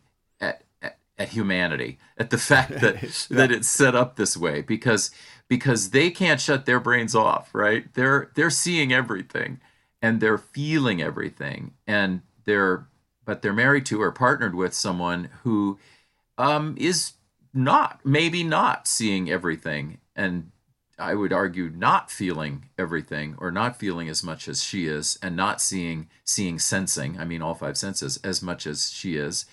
humanity, 1.29 1.97
at 2.17 2.29
the 2.29 2.37
fact 2.37 2.79
that 2.81 3.01
that 3.29 3.51
it's 3.51 3.67
set 3.69 3.95
up 3.95 4.15
this 4.15 4.37
way 4.37 4.61
because 4.61 5.11
because 5.47 5.89
they 5.89 6.11
can't 6.11 6.39
shut 6.39 6.65
their 6.65 6.79
brains 6.79 7.15
off, 7.15 7.53
right? 7.53 7.91
They're 7.95 8.31
they're 8.35 8.49
seeing 8.49 8.93
everything 8.93 9.59
and 10.01 10.21
they're 10.21 10.37
feeling 10.37 11.01
everything 11.01 11.73
and 11.87 12.21
they're 12.45 12.87
but 13.25 13.41
they're 13.41 13.53
married 13.53 13.85
to 13.87 14.01
or 14.01 14.11
partnered 14.11 14.55
with 14.55 14.73
someone 14.73 15.29
who 15.43 15.77
um, 16.37 16.75
is 16.79 17.13
not 17.53 17.99
maybe 18.03 18.43
not 18.43 18.87
seeing 18.87 19.29
everything 19.29 19.97
and 20.15 20.51
I 20.97 21.15
would 21.15 21.31
argue 21.31 21.69
not 21.69 22.11
feeling 22.11 22.65
everything 22.77 23.35
or 23.37 23.51
not 23.51 23.77
feeling 23.77 24.09
as 24.09 24.23
much 24.23 24.47
as 24.47 24.63
she 24.63 24.85
is 24.85 25.17
and 25.21 25.35
not 25.35 25.61
seeing 25.61 26.09
seeing 26.23 26.59
sensing 26.59 27.19
I 27.19 27.25
mean 27.25 27.41
all 27.41 27.55
five 27.55 27.77
senses 27.77 28.17
as 28.23 28.41
much 28.41 28.67
as 28.67 28.91
she 28.91 29.15
is 29.15 29.45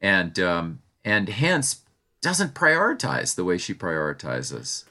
and 0.00 0.38
um, 0.38 0.82
and 1.04 1.28
hence 1.28 1.80
doesn't 2.20 2.54
prioritize 2.54 3.34
the 3.34 3.44
way 3.44 3.58
she 3.58 3.74
prioritizes. 3.74 4.84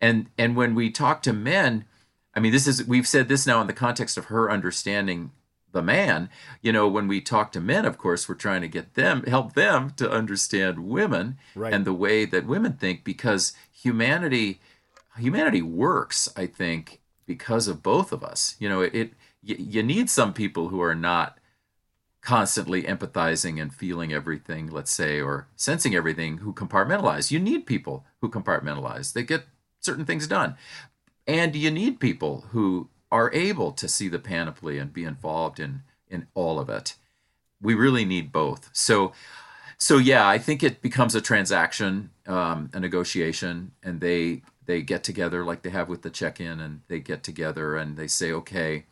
And 0.00 0.26
and 0.38 0.54
when 0.56 0.74
we 0.74 0.90
talk 0.90 1.22
to 1.22 1.32
men 1.32 1.84
i 2.34 2.40
mean 2.40 2.52
this 2.52 2.66
is 2.68 2.86
we've 2.86 3.06
said 3.06 3.28
this 3.28 3.46
now 3.46 3.60
in 3.60 3.66
the 3.66 3.72
context 3.72 4.16
of 4.16 4.26
her 4.26 4.50
understanding 4.50 5.32
the 5.72 5.82
man. 5.82 6.30
You 6.62 6.72
know 6.72 6.86
when 6.88 7.08
we 7.08 7.20
talk 7.20 7.50
to 7.52 7.60
men 7.60 7.84
of 7.84 7.98
course 7.98 8.28
we're 8.28 8.34
trying 8.36 8.62
to 8.62 8.68
get 8.68 8.94
them 8.94 9.22
help 9.24 9.54
them 9.54 9.90
to 9.96 10.10
understand 10.10 10.78
women 10.80 11.36
Right. 11.54 11.72
and 11.72 11.84
the 11.84 11.92
way 11.92 12.24
that 12.24 12.46
women 12.46 12.74
think 12.74 13.02
because 13.04 13.52
humanity 13.72 14.60
humanity 15.18 15.62
works 15.62 16.28
i 16.36 16.46
think 16.46 17.00
because 17.26 17.66
of 17.68 17.82
both 17.82 18.12
of 18.12 18.22
us. 18.24 18.54
You 18.60 18.68
know 18.68 18.80
it, 18.82 18.94
it 18.94 19.12
you, 19.42 19.56
you 19.58 19.82
need 19.82 20.08
some 20.10 20.32
people 20.32 20.68
who 20.68 20.80
are 20.80 20.94
not 20.94 21.37
constantly 22.20 22.82
empathizing 22.82 23.60
and 23.60 23.72
feeling 23.72 24.12
everything, 24.12 24.68
let's 24.70 24.90
say, 24.90 25.20
or 25.20 25.48
sensing 25.56 25.94
everything, 25.94 26.38
who 26.38 26.52
compartmentalize. 26.52 27.30
You 27.30 27.38
need 27.38 27.66
people 27.66 28.04
who 28.20 28.28
compartmentalize. 28.28 29.12
They 29.12 29.22
get 29.22 29.44
certain 29.80 30.04
things 30.04 30.26
done. 30.26 30.56
And 31.26 31.54
you 31.54 31.70
need 31.70 32.00
people 32.00 32.46
who 32.50 32.88
are 33.10 33.32
able 33.32 33.72
to 33.72 33.88
see 33.88 34.08
the 34.08 34.18
panoply 34.18 34.78
and 34.78 34.92
be 34.92 35.04
involved 35.04 35.60
in 35.60 35.82
in 36.08 36.26
all 36.34 36.58
of 36.58 36.68
it. 36.70 36.94
We 37.60 37.74
really 37.74 38.04
need 38.04 38.32
both. 38.32 38.70
So 38.72 39.12
so 39.78 39.98
yeah, 39.98 40.26
I 40.28 40.38
think 40.38 40.62
it 40.62 40.82
becomes 40.82 41.14
a 41.14 41.20
transaction, 41.20 42.10
um, 42.26 42.70
a 42.72 42.80
negotiation, 42.80 43.72
and 43.82 44.00
they 44.00 44.42
they 44.66 44.82
get 44.82 45.04
together 45.04 45.44
like 45.44 45.62
they 45.62 45.70
have 45.70 45.88
with 45.88 46.02
the 46.02 46.10
check-in, 46.10 46.60
and 46.60 46.80
they 46.88 47.00
get 47.00 47.22
together 47.22 47.76
and 47.76 47.96
they 47.96 48.08
say, 48.08 48.32
okay, 48.32 48.86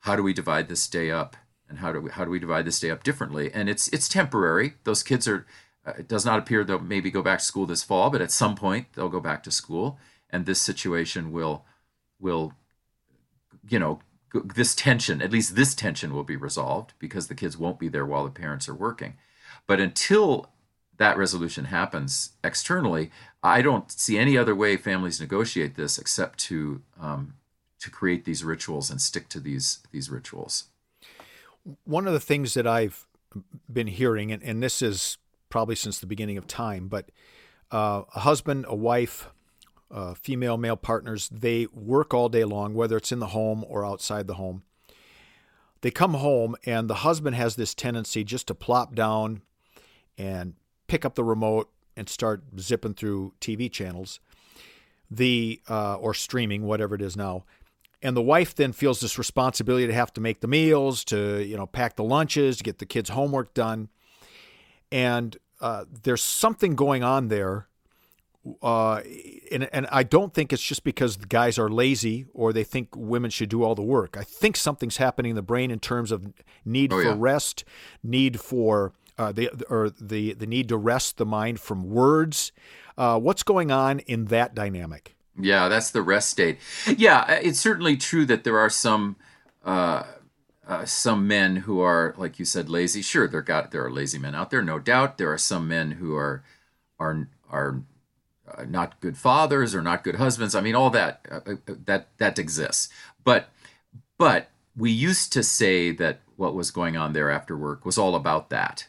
how 0.00 0.16
do 0.16 0.22
we 0.22 0.32
divide 0.32 0.68
this 0.68 0.86
day 0.88 1.10
up, 1.10 1.36
and 1.68 1.78
how 1.78 1.92
do 1.92 2.00
we 2.00 2.10
how 2.10 2.24
do 2.24 2.30
we 2.30 2.38
divide 2.38 2.64
this 2.64 2.80
day 2.80 2.90
up 2.90 3.02
differently? 3.02 3.50
And 3.52 3.68
it's 3.68 3.88
it's 3.88 4.08
temporary. 4.08 4.74
Those 4.84 5.02
kids 5.02 5.28
are. 5.28 5.46
Uh, 5.86 5.92
it 5.98 6.08
does 6.08 6.26
not 6.26 6.38
appear 6.38 6.64
they'll 6.64 6.80
maybe 6.80 7.10
go 7.10 7.22
back 7.22 7.38
to 7.38 7.44
school 7.44 7.64
this 7.64 7.84
fall, 7.84 8.10
but 8.10 8.20
at 8.20 8.32
some 8.32 8.54
point 8.54 8.88
they'll 8.94 9.08
go 9.08 9.20
back 9.20 9.42
to 9.44 9.50
school, 9.50 9.98
and 10.28 10.44
this 10.44 10.60
situation 10.60 11.30
will 11.32 11.64
will 12.18 12.52
you 13.68 13.78
know 13.78 14.00
this 14.34 14.74
tension, 14.74 15.22
at 15.22 15.32
least 15.32 15.56
this 15.56 15.74
tension, 15.74 16.12
will 16.12 16.24
be 16.24 16.36
resolved 16.36 16.92
because 16.98 17.28
the 17.28 17.34
kids 17.34 17.56
won't 17.56 17.78
be 17.78 17.88
there 17.88 18.04
while 18.04 18.24
the 18.24 18.30
parents 18.30 18.68
are 18.68 18.74
working. 18.74 19.14
But 19.66 19.80
until 19.80 20.50
that 20.98 21.16
resolution 21.16 21.66
happens 21.66 22.30
externally, 22.44 23.10
I 23.42 23.62
don't 23.62 23.90
see 23.90 24.18
any 24.18 24.36
other 24.36 24.54
way 24.54 24.76
families 24.76 25.20
negotiate 25.20 25.76
this 25.76 25.98
except 25.98 26.38
to 26.40 26.82
um, 27.00 27.34
to 27.80 27.90
create 27.90 28.24
these 28.24 28.44
rituals 28.44 28.90
and 28.90 29.00
stick 29.00 29.28
to 29.30 29.40
these 29.40 29.78
these 29.92 30.10
rituals. 30.10 30.64
One 31.84 32.06
of 32.06 32.12
the 32.12 32.20
things 32.20 32.54
that 32.54 32.66
I've 32.66 33.06
been 33.70 33.86
hearing, 33.86 34.32
and, 34.32 34.42
and 34.42 34.62
this 34.62 34.82
is 34.82 35.18
probably 35.48 35.74
since 35.74 35.98
the 35.98 36.06
beginning 36.06 36.38
of 36.38 36.46
time, 36.46 36.88
but 36.88 37.10
uh, 37.70 38.02
a 38.14 38.20
husband, 38.20 38.64
a 38.68 38.74
wife, 38.74 39.28
uh, 39.90 40.14
female, 40.14 40.56
male 40.56 40.76
partners, 40.76 41.28
they 41.28 41.66
work 41.72 42.12
all 42.12 42.28
day 42.28 42.44
long, 42.44 42.74
whether 42.74 42.96
it's 42.96 43.12
in 43.12 43.18
the 43.18 43.28
home 43.28 43.64
or 43.68 43.84
outside 43.84 44.26
the 44.26 44.34
home. 44.34 44.62
They 45.80 45.90
come 45.90 46.14
home, 46.14 46.56
and 46.64 46.88
the 46.88 46.96
husband 46.96 47.36
has 47.36 47.56
this 47.56 47.74
tendency 47.74 48.24
just 48.24 48.48
to 48.48 48.54
plop 48.54 48.94
down 48.94 49.42
and 50.16 50.54
pick 50.88 51.04
up 51.04 51.14
the 51.14 51.24
remote 51.24 51.70
and 51.96 52.08
start 52.08 52.42
zipping 52.58 52.94
through 52.94 53.34
TV 53.40 53.70
channels, 53.70 54.20
the 55.10 55.60
uh, 55.68 55.96
or 55.96 56.14
streaming, 56.14 56.64
whatever 56.64 56.94
it 56.94 57.02
is 57.02 57.16
now. 57.16 57.44
And 58.00 58.16
the 58.16 58.22
wife 58.22 58.54
then 58.54 58.72
feels 58.72 59.00
this 59.00 59.18
responsibility 59.18 59.86
to 59.86 59.92
have 59.92 60.12
to 60.14 60.20
make 60.20 60.40
the 60.40 60.46
meals, 60.46 61.04
to 61.06 61.42
you 61.44 61.56
know 61.56 61.66
pack 61.66 61.96
the 61.96 62.04
lunches, 62.04 62.58
to 62.58 62.64
get 62.64 62.78
the 62.78 62.86
kids' 62.86 63.10
homework 63.10 63.54
done, 63.54 63.88
and 64.92 65.36
uh, 65.60 65.84
there's 66.02 66.22
something 66.22 66.74
going 66.74 67.02
on 67.02 67.28
there. 67.28 67.66
Uh, 68.62 69.02
and, 69.50 69.68
and 69.72 69.86
I 69.90 70.04
don't 70.04 70.32
think 70.32 70.52
it's 70.52 70.62
just 70.62 70.84
because 70.84 71.18
the 71.18 71.26
guys 71.26 71.58
are 71.58 71.68
lazy 71.68 72.26
or 72.32 72.52
they 72.52 72.64
think 72.64 72.88
women 72.94 73.30
should 73.30 73.48
do 73.50 73.62
all 73.62 73.74
the 73.74 73.82
work. 73.82 74.16
I 74.16 74.22
think 74.22 74.56
something's 74.56 74.96
happening 74.96 75.30
in 75.30 75.36
the 75.36 75.42
brain 75.42 75.70
in 75.70 75.80
terms 75.80 76.12
of 76.12 76.32
need 76.64 76.92
oh, 76.92 76.96
for 76.96 77.02
yeah. 77.02 77.14
rest, 77.18 77.64
need 78.02 78.40
for 78.40 78.92
uh, 79.18 79.32
the 79.32 79.50
or 79.68 79.90
the 79.90 80.34
the 80.34 80.46
need 80.46 80.68
to 80.68 80.76
rest 80.76 81.16
the 81.16 81.26
mind 81.26 81.60
from 81.60 81.90
words. 81.90 82.52
Uh, 82.96 83.18
what's 83.18 83.42
going 83.42 83.70
on 83.70 83.98
in 84.00 84.26
that 84.26 84.54
dynamic? 84.54 85.16
Yeah, 85.40 85.68
that's 85.68 85.90
the 85.90 86.02
rest 86.02 86.30
state. 86.30 86.58
Yeah, 86.86 87.20
uh, 87.28 87.40
it's 87.42 87.60
certainly 87.60 87.96
true 87.96 88.26
that 88.26 88.44
there 88.44 88.58
are 88.58 88.70
some 88.70 89.16
uh, 89.64 90.04
uh, 90.66 90.84
some 90.84 91.26
men 91.28 91.56
who 91.56 91.80
are, 91.80 92.14
like 92.18 92.38
you 92.38 92.44
said, 92.44 92.68
lazy. 92.68 93.02
Sure, 93.02 93.28
there 93.28 93.42
got 93.42 93.70
there 93.70 93.84
are 93.84 93.90
lazy 93.90 94.18
men 94.18 94.34
out 94.34 94.50
there, 94.50 94.62
no 94.62 94.78
doubt. 94.78 95.18
There 95.18 95.32
are 95.32 95.38
some 95.38 95.68
men 95.68 95.92
who 95.92 96.16
are 96.16 96.42
are 96.98 97.28
are 97.50 97.82
uh, 98.52 98.64
not 98.64 99.00
good 99.00 99.16
fathers 99.16 99.74
or 99.74 99.82
not 99.82 100.04
good 100.04 100.16
husbands. 100.16 100.54
I 100.54 100.60
mean, 100.60 100.74
all 100.74 100.90
that 100.90 101.24
that 101.86 102.08
that 102.18 102.38
exists. 102.38 102.88
But 103.24 103.48
but 104.18 104.50
we 104.76 104.90
used 104.90 105.32
to 105.34 105.42
say 105.42 105.92
that 105.92 106.20
what 106.36 106.54
was 106.54 106.70
going 106.70 106.96
on 106.96 107.12
there 107.12 107.30
after 107.30 107.56
work 107.56 107.84
was 107.84 107.98
all 107.98 108.14
about 108.14 108.50
that 108.50 108.86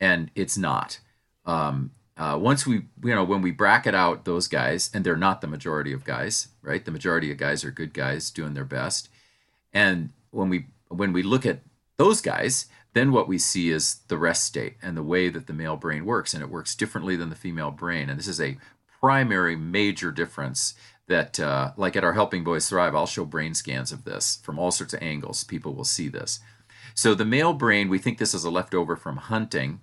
and 0.00 0.30
it's 0.34 0.56
not. 0.56 1.00
Um, 1.44 1.90
uh, 2.18 2.36
once 2.40 2.66
we, 2.66 2.82
you 3.02 3.14
know, 3.14 3.24
when 3.24 3.42
we 3.42 3.52
bracket 3.52 3.94
out 3.94 4.24
those 4.24 4.48
guys, 4.48 4.90
and 4.92 5.04
they're 5.04 5.16
not 5.16 5.40
the 5.40 5.46
majority 5.46 5.92
of 5.92 6.04
guys, 6.04 6.48
right? 6.62 6.84
The 6.84 6.90
majority 6.90 7.30
of 7.30 7.38
guys 7.38 7.64
are 7.64 7.70
good 7.70 7.94
guys 7.94 8.30
doing 8.30 8.54
their 8.54 8.64
best, 8.64 9.08
and 9.72 10.10
when 10.30 10.48
we 10.48 10.66
when 10.88 11.12
we 11.12 11.22
look 11.22 11.46
at 11.46 11.60
those 11.96 12.20
guys, 12.20 12.66
then 12.94 13.12
what 13.12 13.28
we 13.28 13.38
see 13.38 13.70
is 13.70 14.00
the 14.08 14.18
rest 14.18 14.44
state 14.44 14.76
and 14.82 14.96
the 14.96 15.02
way 15.02 15.28
that 15.28 15.46
the 15.46 15.52
male 15.52 15.76
brain 15.76 16.04
works, 16.04 16.34
and 16.34 16.42
it 16.42 16.50
works 16.50 16.74
differently 16.74 17.14
than 17.14 17.30
the 17.30 17.36
female 17.36 17.70
brain, 17.70 18.10
and 18.10 18.18
this 18.18 18.28
is 18.28 18.40
a 18.40 18.58
primary 19.00 19.54
major 19.54 20.10
difference 20.10 20.74
that 21.06 21.38
uh, 21.40 21.72
like 21.76 21.96
at 21.96 22.04
our 22.04 22.12
helping 22.12 22.44
boys 22.44 22.68
thrive 22.68 22.94
i'll 22.94 23.06
show 23.06 23.24
brain 23.24 23.54
scans 23.54 23.92
of 23.92 24.04
this 24.04 24.40
from 24.42 24.58
all 24.58 24.70
sorts 24.70 24.94
of 24.94 25.02
angles. 25.02 25.44
People 25.44 25.74
will 25.74 25.84
see 25.84 26.08
this. 26.08 26.40
So 26.94 27.14
the 27.14 27.24
male 27.24 27.52
brain 27.52 27.88
we 27.88 27.98
think 27.98 28.18
this 28.18 28.34
is 28.34 28.44
a 28.44 28.50
leftover 28.50 28.96
from 28.96 29.16
hunting 29.16 29.80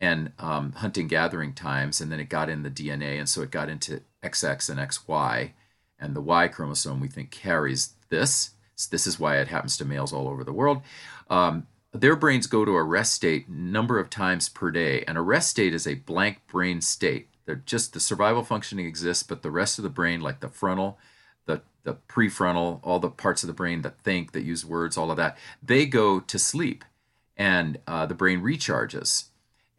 and 0.00 0.32
um, 0.38 0.72
hunting 0.72 1.08
gathering 1.08 1.52
times, 1.52 2.00
and 2.00 2.10
then 2.12 2.20
it 2.20 2.28
got 2.28 2.48
in 2.48 2.62
the 2.62 2.70
DNA, 2.70 3.18
and 3.18 3.28
so 3.28 3.42
it 3.42 3.50
got 3.50 3.68
into 3.68 4.00
XX 4.22 4.70
and 4.70 4.78
XY, 4.78 5.50
and 5.98 6.14
the 6.14 6.20
Y 6.20 6.48
chromosome 6.48 7.00
we 7.00 7.08
think 7.08 7.30
carries 7.30 7.94
this. 8.08 8.50
So 8.76 8.88
this 8.90 9.06
is 9.06 9.18
why 9.18 9.38
it 9.38 9.48
happens 9.48 9.76
to 9.78 9.84
males 9.84 10.12
all 10.12 10.28
over 10.28 10.44
the 10.44 10.52
world. 10.52 10.82
Um, 11.28 11.66
their 11.92 12.14
brains 12.14 12.46
go 12.46 12.64
to 12.64 12.76
a 12.76 12.82
rest 12.82 13.14
state 13.14 13.48
number 13.48 13.98
of 13.98 14.10
times 14.10 14.48
per 14.48 14.70
day, 14.70 15.02
and 15.08 15.18
a 15.18 15.22
rest 15.22 15.50
state 15.50 15.74
is 15.74 15.86
a 15.86 15.94
blank 15.94 16.42
brain 16.46 16.80
state. 16.80 17.28
They're 17.44 17.56
just 17.56 17.92
the 17.92 18.00
survival 18.00 18.44
functioning 18.44 18.86
exists, 18.86 19.22
but 19.22 19.42
the 19.42 19.50
rest 19.50 19.78
of 19.78 19.82
the 19.82 19.88
brain, 19.88 20.20
like 20.20 20.40
the 20.40 20.48
frontal, 20.48 20.98
the 21.46 21.62
the 21.82 21.94
prefrontal, 22.08 22.78
all 22.84 23.00
the 23.00 23.10
parts 23.10 23.42
of 23.42 23.48
the 23.48 23.52
brain 23.52 23.82
that 23.82 23.98
think, 23.98 24.32
that 24.32 24.44
use 24.44 24.64
words, 24.64 24.96
all 24.96 25.10
of 25.10 25.16
that, 25.16 25.36
they 25.60 25.86
go 25.86 26.20
to 26.20 26.38
sleep, 26.38 26.84
and 27.36 27.78
uh, 27.88 28.06
the 28.06 28.14
brain 28.14 28.42
recharges 28.42 29.24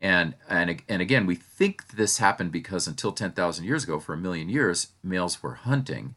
and 0.01 0.35
and 0.47 0.81
and 0.87 1.01
again, 1.01 1.25
we 1.25 1.35
think 1.35 1.89
this 1.89 2.19
happened 2.19 2.51
because 2.51 2.87
until 2.87 3.11
10,000 3.11 3.65
years 3.65 3.83
ago, 3.83 3.99
for 3.99 4.13
a 4.13 4.17
million 4.17 4.49
years, 4.49 4.89
males 5.03 5.43
were 5.43 5.55
hunting, 5.55 6.15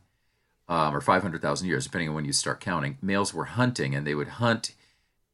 um, 0.68 0.94
or 0.94 1.00
500,000 1.00 1.66
years, 1.66 1.84
depending 1.84 2.08
on 2.08 2.14
when 2.14 2.24
you 2.24 2.32
start 2.32 2.60
counting. 2.60 2.98
Males 3.02 3.34
were 3.34 3.46
hunting, 3.46 3.94
and 3.94 4.06
they 4.06 4.14
would 4.14 4.28
hunt 4.28 4.74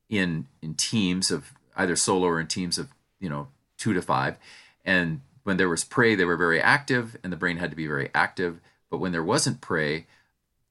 in 0.09 0.47
in 0.63 0.75
teams 0.75 1.31
of 1.31 1.53
either 1.77 1.95
solo 1.95 2.27
or 2.27 2.41
in 2.41 2.47
teams 2.47 2.79
of 2.79 2.89
you 3.21 3.29
know 3.29 3.49
two 3.77 3.93
to 3.93 4.01
five. 4.01 4.37
And 4.85 5.21
when 5.43 5.59
there 5.59 5.69
was 5.69 5.85
prey, 5.85 6.15
they 6.15 6.25
were 6.25 6.37
very 6.37 6.61
active, 6.61 7.17
and 7.23 7.33
the 7.33 7.37
brain 7.37 7.59
had 7.59 7.71
to 7.71 7.77
be 7.77 7.87
very 7.87 8.11
active. 8.15 8.61
But 8.91 8.99
when 8.99 9.13
there 9.13 9.23
wasn't 9.23 9.61
prey, 9.61 10.07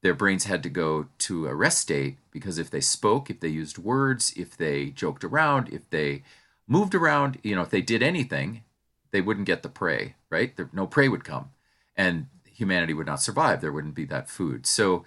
their 0.02 0.16
brains 0.16 0.46
had 0.46 0.63
to 0.63 0.70
go 0.70 1.08
to 1.20 1.48
a 1.48 1.56
rest 1.56 1.80
state 1.80 2.18
because 2.32 2.58
if 2.58 2.70
they 2.70 2.82
spoke, 2.82 3.30
if 3.30 3.40
they 3.40 3.48
used 3.48 3.78
words, 3.78 4.34
if 4.36 4.58
they 4.58 4.90
joked 4.90 5.24
around, 5.24 5.70
if 5.70 5.88
they 5.92 6.24
moved 6.68 6.94
around, 6.94 7.40
you 7.44 7.56
know, 7.56 7.62
if 7.62 7.70
they 7.70 7.82
did 7.82 8.04
anything, 8.04 8.64
they 9.12 9.22
wouldn't 9.22 9.48
get 9.48 9.64
the 9.64 9.70
prey, 9.70 10.16
right? 10.30 10.56
There, 10.56 10.70
no 10.74 10.86
prey 10.86 11.08
would 11.08 11.24
come, 11.24 11.52
and 11.96 12.28
humanity 12.46 12.94
would 12.94 13.08
not 13.08 13.22
survive. 13.22 13.62
There 13.62 13.72
wouldn't 13.72 13.96
be 13.96 14.06
that 14.06 14.30
food. 14.30 14.66
So, 14.66 15.06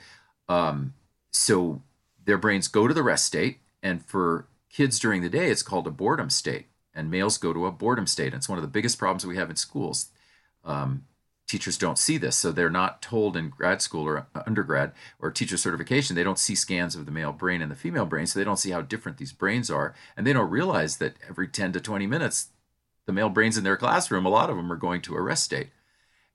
um, 0.49 0.95
so 1.31 1.83
their 2.25 2.39
brains 2.39 2.69
go 2.69 2.89
to 2.89 2.95
the 2.95 3.03
rest 3.03 3.27
state, 3.27 3.59
and 3.83 4.05
for 4.05 4.47
kids 4.71 4.99
during 4.99 5.23
the 5.23 5.29
day, 5.29 5.51
it's 5.51 5.63
called 5.63 5.87
a 5.87 5.91
boredom 5.91 6.31
state, 6.31 6.67
and 6.95 7.11
males 7.11 7.39
go 7.39 7.53
to 7.53 7.67
a 7.67 7.73
boredom 7.73 8.07
state. 8.07 8.29
And 8.29 8.37
it's 8.37 8.49
one 8.49 8.59
of 8.59 8.63
the 8.63 8.69
biggest 8.69 8.99
problems 8.99 9.27
we 9.27 9.37
have 9.37 9.51
in 9.51 9.57
schools. 9.57 10.11
Um, 10.65 11.05
teachers 11.51 11.77
don't 11.77 11.99
see 11.99 12.17
this 12.17 12.37
so 12.37 12.53
they're 12.53 12.71
not 12.71 13.03
told 13.03 13.37
in 13.37 13.49
grad 13.49 13.83
school 13.83 14.05
or 14.05 14.27
undergrad 14.47 14.93
or 15.19 15.31
teacher 15.31 15.57
certification 15.57 16.15
they 16.15 16.23
don't 16.23 16.39
see 16.39 16.55
scans 16.55 16.95
of 16.95 17.07
the 17.07 17.13
male 17.13 17.33
brain 17.33 17.61
and 17.61 17.71
the 17.71 17.77
female 17.77 18.07
brain 18.07 18.25
so 18.25 18.39
they 18.39 18.45
don't 18.45 18.59
see 18.59 18.71
how 18.71 18.81
different 18.81 19.19
these 19.19 19.33
brains 19.33 19.69
are 19.69 19.95
and 20.17 20.27
they 20.27 20.33
don't 20.33 20.51
realize 20.51 20.99
that 20.99 21.17
every 21.29 21.49
10 21.49 21.73
to 21.73 21.81
20 21.81 22.07
minutes 22.07 22.51
the 23.11 23.15
male 23.15 23.29
brains 23.29 23.59
in 23.59 23.65
their 23.65 23.77
classroom 23.77 24.25
a 24.25 24.31
lot 24.31 24.51
of 24.51 24.57
them 24.57 24.73
are 24.73 24.77
going 24.77 25.03
to 25.03 25.17
a 25.17 25.21
rest 25.21 25.45
state. 25.45 25.71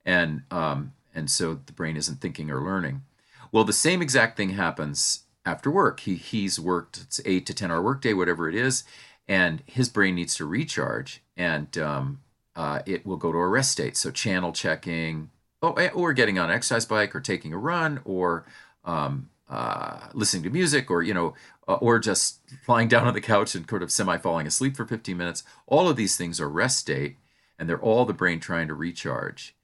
And 0.06 0.43
um, 0.51 0.91
and 1.13 1.32
so 1.32 1.54
the 1.65 1.71
brain 1.71 1.95
isn't 1.95 2.19
thinking 2.19 2.51
or 2.51 2.62
learning. 2.62 3.04
Well 3.51 3.63
the 3.63 3.71
same 3.73 4.01
exact 4.01 4.36
thing 4.36 4.49
happens 4.49 5.23
after 5.45 5.71
work. 5.71 6.01
He 6.01 6.15
he's 6.15 6.60
worked 6.60 6.97
it's 6.97 7.21
eight 7.23 7.45
to 7.45 7.54
10 7.54 7.71
hour 7.71 7.82
workday 7.82 8.13
whatever 8.13 8.49
it 8.49 8.56
is 8.56 8.84
and 9.28 9.63
his 9.65 9.89
brain 9.89 10.15
needs 10.15 10.36
to 10.36 10.45
recharge 10.45 11.23
and 11.38 11.78
um, 11.78 12.19
uh, 12.56 12.80
it 12.86 13.06
will 13.06 13.18
go 13.18 13.32
to 13.32 13.38
a 13.38 13.48
rest 13.48 13.72
state. 13.72 13.98
So 13.98 14.12
channel 14.12 14.52
checking, 14.52 15.30
oh, 15.62 15.74
eh, 15.74 15.89
or 15.94 16.13
getting 16.13 16.39
on 16.39 16.50
an 16.50 16.56
exercise 16.56 16.86
bike, 16.86 17.15
or 17.15 17.22
taking 17.22 17.54
a 17.54 17.58
run, 17.58 18.00
or 18.06 18.46
um, 18.84 19.30
uh, 19.50 20.08
listening 20.13 20.44
to 20.44 20.50
music, 20.50 20.89
or 20.89 21.04
you 21.04 21.13
know, 21.13 21.34
uh, 21.68 21.76
or 21.76 22.00
just 22.00 22.39
lying 22.68 22.88
down 22.88 23.08
on 23.08 23.13
the 23.13 23.22
couch 23.22 23.56
and 23.56 23.70
sort 23.70 23.84
of 23.84 23.91
semi 23.91 24.18
falling 24.18 24.48
asleep 24.48 24.76
for 24.76 24.86
15 24.86 25.18
minutes. 25.18 25.44
All 25.68 25.89
of 25.89 25.98
these 25.98 26.15
things 26.18 26.39
are 26.39 26.50
rest 26.50 26.78
state, 26.78 27.18
and 27.60 27.68
they're 27.68 27.82
all 27.82 28.06
the 28.06 28.13
brain 28.13 28.39
trying 28.39 28.68
to 28.68 28.74
recharge. 28.74 29.56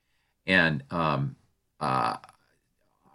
And 0.45 0.84
um, 0.91 1.36
uh, 1.80 2.17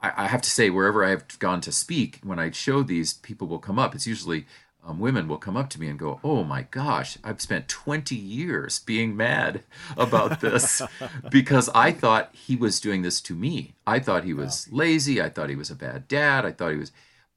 I, 0.02 0.24
I 0.24 0.26
have 0.28 0.42
to 0.42 0.50
say, 0.50 0.70
wherever 0.70 1.04
I 1.04 1.10
have 1.10 1.38
gone 1.38 1.60
to 1.62 1.72
speak, 1.72 2.20
when 2.22 2.38
I 2.38 2.50
show 2.50 2.82
these, 2.82 3.14
people 3.14 3.48
will 3.48 3.58
come 3.58 3.78
up. 3.78 3.94
It's 3.94 4.06
usually 4.06 4.46
um, 4.86 5.00
women 5.00 5.26
will 5.26 5.36
come 5.36 5.56
up 5.56 5.68
to 5.70 5.80
me 5.80 5.88
and 5.88 5.98
go, 5.98 6.20
"Oh 6.22 6.44
my 6.44 6.62
gosh, 6.62 7.18
I've 7.24 7.40
spent 7.40 7.68
20 7.68 8.14
years 8.14 8.78
being 8.78 9.16
mad 9.16 9.64
about 9.96 10.40
this 10.40 10.80
because 11.30 11.68
I 11.74 11.90
thought 11.90 12.30
he 12.32 12.54
was 12.54 12.78
doing 12.80 13.02
this 13.02 13.20
to 13.22 13.34
me. 13.34 13.74
I 13.86 13.98
thought 13.98 14.24
he 14.24 14.32
was 14.32 14.68
wow. 14.70 14.78
lazy. 14.78 15.20
I 15.20 15.28
thought 15.28 15.50
he 15.50 15.56
was 15.56 15.70
a 15.70 15.74
bad 15.74 16.06
dad. 16.06 16.44
I 16.46 16.52
thought 16.52 16.70
he 16.70 16.78
was." 16.78 16.92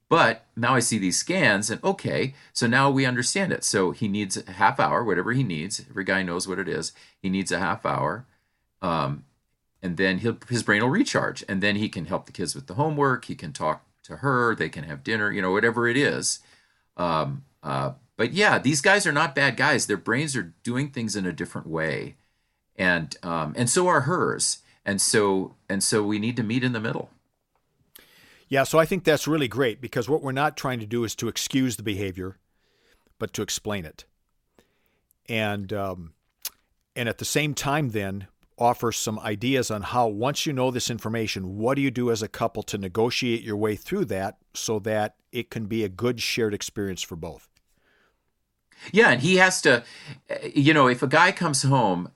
But 0.08 0.44
now 0.56 0.74
I 0.74 0.80
see 0.80 0.98
these 0.98 1.18
scans, 1.18 1.70
and 1.70 1.82
okay, 1.82 2.34
so 2.52 2.66
now 2.66 2.90
we 2.90 3.04
understand 3.04 3.52
it. 3.52 3.64
So 3.64 3.92
he 3.92 4.08
needs 4.08 4.36
a 4.36 4.52
half 4.52 4.80
hour, 4.80 5.04
whatever 5.04 5.32
he 5.32 5.44
needs. 5.44 5.84
Every 5.88 6.04
guy 6.04 6.22
knows 6.22 6.48
what 6.48 6.58
it 6.58 6.68
is. 6.68 6.92
He 7.20 7.28
needs 7.28 7.52
a 7.52 7.60
half 7.60 7.86
hour, 7.86 8.26
um, 8.82 9.24
and 9.82 9.96
then 9.96 10.18
his 10.48 10.62
brain 10.62 10.82
will 10.82 10.90
recharge, 10.90 11.44
and 11.48 11.62
then 11.62 11.76
he 11.76 11.88
can 11.88 12.06
help 12.06 12.26
the 12.26 12.32
kids 12.32 12.54
with 12.54 12.66
the 12.66 12.74
homework. 12.74 13.24
He 13.24 13.34
can 13.34 13.52
talk 13.52 13.84
to 14.04 14.16
her. 14.18 14.54
They 14.54 14.68
can 14.68 14.84
have 14.84 15.04
dinner. 15.04 15.32
You 15.32 15.42
know, 15.42 15.52
whatever 15.52 15.88
it 15.88 15.96
is 15.96 16.40
um, 16.96 17.44
uh, 17.62 17.92
but 18.16 18.32
yeah, 18.32 18.58
these 18.58 18.80
guys 18.80 19.06
are 19.06 19.12
not 19.12 19.34
bad 19.34 19.56
guys. 19.56 19.86
Their 19.86 19.96
brains 19.96 20.36
are 20.36 20.54
doing 20.62 20.90
things 20.90 21.16
in 21.16 21.26
a 21.26 21.32
different 21.32 21.66
way, 21.66 22.16
and 22.76 23.16
um, 23.22 23.54
and 23.56 23.68
so 23.68 23.86
are 23.88 24.02
hers. 24.02 24.58
And 24.84 25.00
so 25.00 25.54
and 25.68 25.82
so 25.82 26.02
we 26.02 26.18
need 26.18 26.36
to 26.36 26.42
meet 26.42 26.64
in 26.64 26.72
the 26.72 26.80
middle. 26.80 27.10
Yeah, 28.48 28.64
so 28.64 28.78
I 28.78 28.86
think 28.86 29.04
that's 29.04 29.28
really 29.28 29.46
great 29.46 29.80
because 29.80 30.08
what 30.08 30.22
we're 30.22 30.32
not 30.32 30.56
trying 30.56 30.80
to 30.80 30.86
do 30.86 31.04
is 31.04 31.14
to 31.16 31.28
excuse 31.28 31.76
the 31.76 31.82
behavior, 31.82 32.38
but 33.18 33.32
to 33.34 33.42
explain 33.42 33.84
it. 33.84 34.04
And 35.28 35.72
um, 35.72 36.14
and 36.96 37.08
at 37.08 37.18
the 37.18 37.24
same 37.24 37.54
time, 37.54 37.90
then 37.90 38.26
offer 38.60 38.92
some 38.92 39.18
ideas 39.18 39.70
on 39.70 39.82
how 39.82 40.06
once 40.06 40.46
you 40.46 40.52
know 40.52 40.70
this 40.70 40.90
information, 40.90 41.56
what 41.56 41.74
do 41.74 41.82
you 41.82 41.90
do 41.90 42.10
as 42.10 42.22
a 42.22 42.28
couple 42.28 42.62
to 42.64 42.78
negotiate 42.78 43.42
your 43.42 43.56
way 43.56 43.74
through 43.74 44.04
that 44.04 44.36
so 44.54 44.78
that 44.80 45.16
it 45.32 45.50
can 45.50 45.66
be 45.66 45.84
a 45.84 45.88
good 45.88 46.20
shared 46.20 46.54
experience 46.54 47.02
for 47.02 47.16
both. 47.16 47.48
Yeah, 48.92 49.10
and 49.10 49.20
he 49.20 49.36
has 49.36 49.60
to, 49.62 49.84
you 50.54 50.72
know, 50.72 50.86
if 50.86 51.02
a 51.02 51.06
guy 51.06 51.32
comes 51.32 51.62
home, 51.62 52.10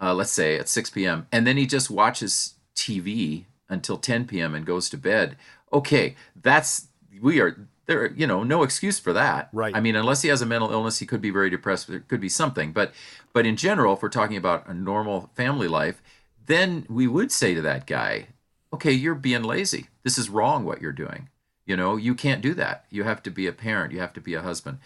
uh, 0.00 0.14
let's 0.14 0.32
say 0.32 0.58
at 0.58 0.68
6 0.68 0.90
p.m., 0.90 1.26
and 1.32 1.46
then 1.46 1.56
he 1.56 1.66
just 1.66 1.90
watches 1.90 2.54
TV 2.74 3.44
until 3.68 3.96
10 3.96 4.26
p.m. 4.26 4.54
and 4.54 4.66
goes 4.66 4.90
to 4.90 4.98
bed, 4.98 5.36
okay, 5.72 6.16
that's, 6.40 6.88
we 7.20 7.40
are, 7.40 7.68
there, 7.90 8.12
you 8.12 8.26
know, 8.26 8.42
no 8.42 8.62
excuse 8.62 8.98
for 8.98 9.12
that. 9.12 9.50
Right. 9.52 9.74
I 9.74 9.80
mean, 9.80 9.96
unless 9.96 10.22
he 10.22 10.28
has 10.28 10.40
a 10.40 10.46
mental 10.46 10.70
illness, 10.70 10.98
he 10.98 11.06
could 11.06 11.20
be 11.20 11.30
very 11.30 11.50
depressed. 11.50 11.88
There 11.88 12.00
could 12.00 12.20
be 12.20 12.28
something, 12.28 12.72
but, 12.72 12.92
but 13.32 13.44
in 13.46 13.56
general, 13.56 13.94
if 13.94 14.02
we're 14.02 14.08
talking 14.08 14.36
about 14.36 14.66
a 14.68 14.74
normal 14.74 15.30
family 15.34 15.68
life, 15.68 16.02
then 16.46 16.86
we 16.88 17.06
would 17.06 17.30
say 17.30 17.54
to 17.54 17.60
that 17.62 17.86
guy, 17.86 18.28
okay, 18.72 18.92
you're 18.92 19.14
being 19.14 19.42
lazy. 19.42 19.88
This 20.04 20.18
is 20.18 20.30
wrong 20.30 20.64
what 20.64 20.80
you're 20.80 20.92
doing. 20.92 21.28
You 21.66 21.76
know, 21.76 21.96
you 21.96 22.14
can't 22.14 22.40
do 22.40 22.54
that. 22.54 22.84
You 22.90 23.04
have 23.04 23.22
to 23.24 23.30
be 23.30 23.46
a 23.46 23.52
parent. 23.52 23.92
You 23.92 24.00
have 24.00 24.12
to 24.14 24.20
be 24.20 24.34
a 24.34 24.42
husband. 24.42 24.78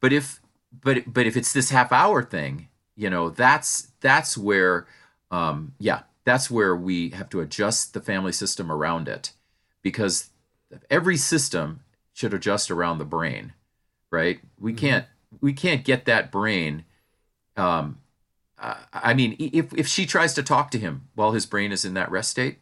But 0.00 0.12
if 0.12 0.40
but 0.82 1.12
but 1.12 1.26
if 1.26 1.36
it's 1.36 1.52
this 1.52 1.70
half 1.70 1.92
hour 1.92 2.22
thing, 2.22 2.68
you 2.96 3.10
know, 3.10 3.28
that's 3.30 3.88
that's 4.00 4.38
where 4.38 4.86
um 5.30 5.74
yeah, 5.78 6.02
that's 6.24 6.50
where 6.50 6.74
we 6.74 7.10
have 7.10 7.28
to 7.30 7.40
adjust 7.40 7.92
the 7.92 8.00
family 8.00 8.32
system 8.32 8.70
around 8.70 9.08
it 9.08 9.32
because 9.82 10.30
every 10.88 11.16
system 11.16 11.80
should 12.20 12.34
adjust 12.34 12.70
around 12.70 12.98
the 12.98 13.04
brain, 13.04 13.54
right? 14.10 14.40
We 14.58 14.72
mm-hmm. 14.72 14.78
can't 14.78 15.06
we 15.40 15.52
can't 15.52 15.84
get 15.84 16.04
that 16.04 16.30
brain 16.30 16.84
um 17.56 17.98
uh, 18.60 18.74
I 18.92 19.14
mean, 19.14 19.36
if 19.38 19.72
if 19.72 19.86
she 19.86 20.04
tries 20.04 20.34
to 20.34 20.42
talk 20.42 20.70
to 20.72 20.78
him 20.78 21.08
while 21.14 21.32
his 21.32 21.46
brain 21.46 21.72
is 21.72 21.84
in 21.84 21.94
that 21.94 22.10
rest 22.10 22.30
state, 22.30 22.58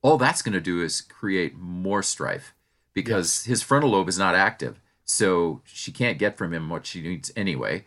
all 0.00 0.16
that's 0.16 0.40
going 0.40 0.52
to 0.52 0.60
do 0.60 0.80
is 0.80 1.00
create 1.00 1.56
more 1.56 2.02
strife 2.02 2.54
because 2.94 3.40
yes. 3.40 3.44
his 3.46 3.62
frontal 3.62 3.90
lobe 3.90 4.08
is 4.08 4.18
not 4.18 4.36
active. 4.36 4.80
So 5.04 5.62
she 5.64 5.90
can't 5.90 6.18
get 6.18 6.38
from 6.38 6.54
him 6.54 6.68
what 6.68 6.86
she 6.86 7.02
needs 7.02 7.32
anyway. 7.34 7.84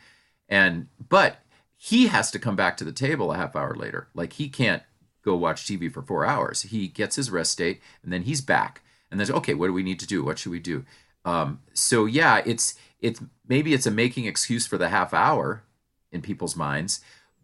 And 0.49 0.87
but 1.07 1.37
he 1.77 2.07
has 2.07 2.29
to 2.31 2.39
come 2.39 2.57
back 2.57 2.75
to 2.77 2.83
the 2.83 2.91
table 2.91 3.31
a 3.31 3.37
half 3.37 3.55
hour 3.55 3.73
later. 3.73 4.09
Like 4.13 4.33
he 4.33 4.49
can't 4.49 4.83
go 5.23 5.37
watch 5.37 5.65
TV 5.65 5.89
for 5.89 6.01
four 6.01 6.25
hours. 6.25 6.63
He 6.63 6.89
gets 6.89 7.15
his 7.15 7.31
rest 7.31 7.53
state 7.53 7.79
and 8.03 8.11
then 8.11 8.23
he's 8.23 8.41
back. 8.41 8.81
And 9.09 9.17
then 9.17 9.31
okay, 9.31 9.53
what 9.53 9.67
do 9.67 9.73
we 9.73 9.83
need 9.83 9.99
to 10.01 10.07
do? 10.07 10.25
What 10.25 10.39
should 10.39 10.51
we 10.51 10.59
do? 10.59 10.83
Um, 11.25 11.59
so 11.73 12.05
yeah, 12.05 12.41
it's 12.45 12.75
it's 12.99 13.21
maybe 13.47 13.73
it's 13.73 13.85
a 13.85 13.91
making 13.91 14.25
excuse 14.25 14.65
for 14.65 14.77
the 14.77 14.89
half 14.89 15.13
hour 15.13 15.63
in 16.11 16.21
people's 16.21 16.55
minds, 16.55 17.01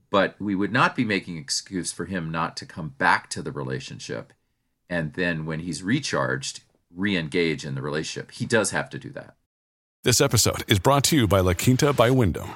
but 0.10 0.36
we 0.40 0.56
would 0.56 0.72
not 0.72 0.96
be 0.96 1.04
making 1.04 1.38
excuse 1.38 1.92
for 1.92 2.06
him 2.06 2.32
not 2.32 2.56
to 2.58 2.66
come 2.66 2.90
back 2.98 3.30
to 3.32 3.42
the 3.42 3.52
relationship. 3.52 4.34
And 4.90 5.14
then 5.14 5.46
when 5.46 5.62
he's 5.62 5.84
recharged, 5.84 6.62
re 6.96 7.18
engage 7.18 7.66
in 7.66 7.76
the 7.76 7.82
relationship. 7.82 8.32
He 8.32 8.46
does 8.46 8.72
have 8.72 8.90
to 8.92 9.00
do 9.00 9.10
that. 9.10 9.36
This 10.04 10.22
episode 10.22 10.64
is 10.68 10.80
brought 10.80 11.04
to 11.06 11.16
you 11.16 11.28
by 11.28 11.40
La 11.40 11.54
Quinta 11.54 11.94
by 11.94 12.10
Wyndham. 12.10 12.56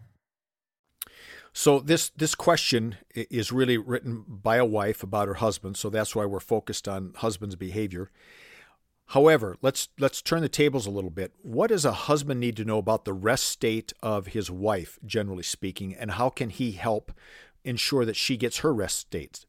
So 1.53 1.79
this 1.79 2.09
this 2.09 2.35
question 2.35 2.95
is 3.13 3.51
really 3.51 3.77
written 3.77 4.23
by 4.27 4.55
a 4.55 4.65
wife 4.65 5.03
about 5.03 5.27
her 5.27 5.35
husband, 5.35 5.77
so 5.77 5.89
that's 5.89 6.15
why 6.15 6.25
we're 6.25 6.39
focused 6.39 6.87
on 6.87 7.13
husband's 7.17 7.55
behavior. 7.55 8.09
However, 9.07 9.57
let's 9.61 9.89
let's 9.99 10.21
turn 10.21 10.41
the 10.41 10.49
tables 10.49 10.87
a 10.87 10.91
little 10.91 11.09
bit. 11.09 11.33
What 11.41 11.67
does 11.67 11.83
a 11.83 11.91
husband 11.91 12.39
need 12.39 12.55
to 12.57 12.65
know 12.65 12.77
about 12.77 13.03
the 13.03 13.13
rest 13.13 13.47
state 13.47 13.91
of 14.01 14.27
his 14.27 14.49
wife, 14.49 14.97
generally 15.05 15.43
speaking, 15.43 15.93
and 15.93 16.11
how 16.11 16.29
can 16.29 16.49
he 16.49 16.71
help 16.71 17.11
ensure 17.65 18.05
that 18.05 18.15
she 18.15 18.37
gets 18.37 18.59
her 18.59 18.73
rest 18.73 18.97
state? 18.97 19.45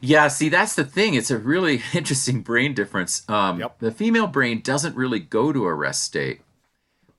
Yeah, 0.00 0.28
see, 0.28 0.48
that's 0.48 0.74
the 0.74 0.84
thing. 0.84 1.14
It's 1.14 1.30
a 1.30 1.38
really 1.38 1.82
interesting 1.92 2.40
brain 2.40 2.72
difference. 2.72 3.28
Um, 3.28 3.60
yep. 3.60 3.78
The 3.78 3.90
female 3.90 4.26
brain 4.26 4.62
doesn't 4.62 4.96
really 4.96 5.20
go 5.20 5.52
to 5.52 5.64
a 5.64 5.74
rest 5.74 6.04
state. 6.04 6.40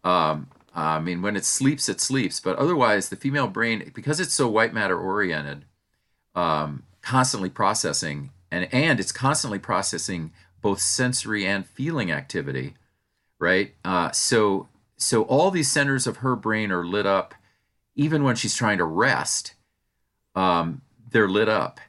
Um, 0.04 0.48
I 0.74 1.00
mean, 1.00 1.22
when 1.22 1.36
it 1.36 1.46
sleeps, 1.46 1.90
it 1.90 2.00
sleeps. 2.02 2.40
But 2.40 2.58
otherwise, 2.58 3.10
the 3.10 3.16
female 3.16 3.48
brain, 3.48 3.92
because 3.94 4.20
it's 4.20 4.34
so 4.34 4.48
white 4.48 4.74
matter 4.74 5.00
oriented, 5.00 5.66
um, 6.36 6.84
constantly 7.02 7.50
processing, 7.50 8.32
and 8.52 8.72
and 8.74 9.00
it's 9.00 9.12
constantly 9.12 9.60
processing 9.60 10.32
both 10.62 10.80
sensory 10.82 11.46
and 11.46 11.66
feeling 11.66 12.12
activity, 12.12 12.76
right? 13.40 13.74
Uh, 13.84 14.12
so 14.12 14.68
so 14.98 15.24
all 15.24 15.50
these 15.50 15.72
centers 15.72 16.06
of 16.08 16.18
her 16.18 16.36
brain 16.36 16.72
are 16.72 16.86
lit 16.86 17.06
up, 17.06 17.34
even 17.96 18.24
when 18.24 18.36
she's 18.36 18.56
trying 18.56 18.78
to 18.78 18.86
rest. 18.86 19.54
Um, 20.36 20.82
they're 21.12 21.30
lit 21.30 21.50
up, 21.50 21.80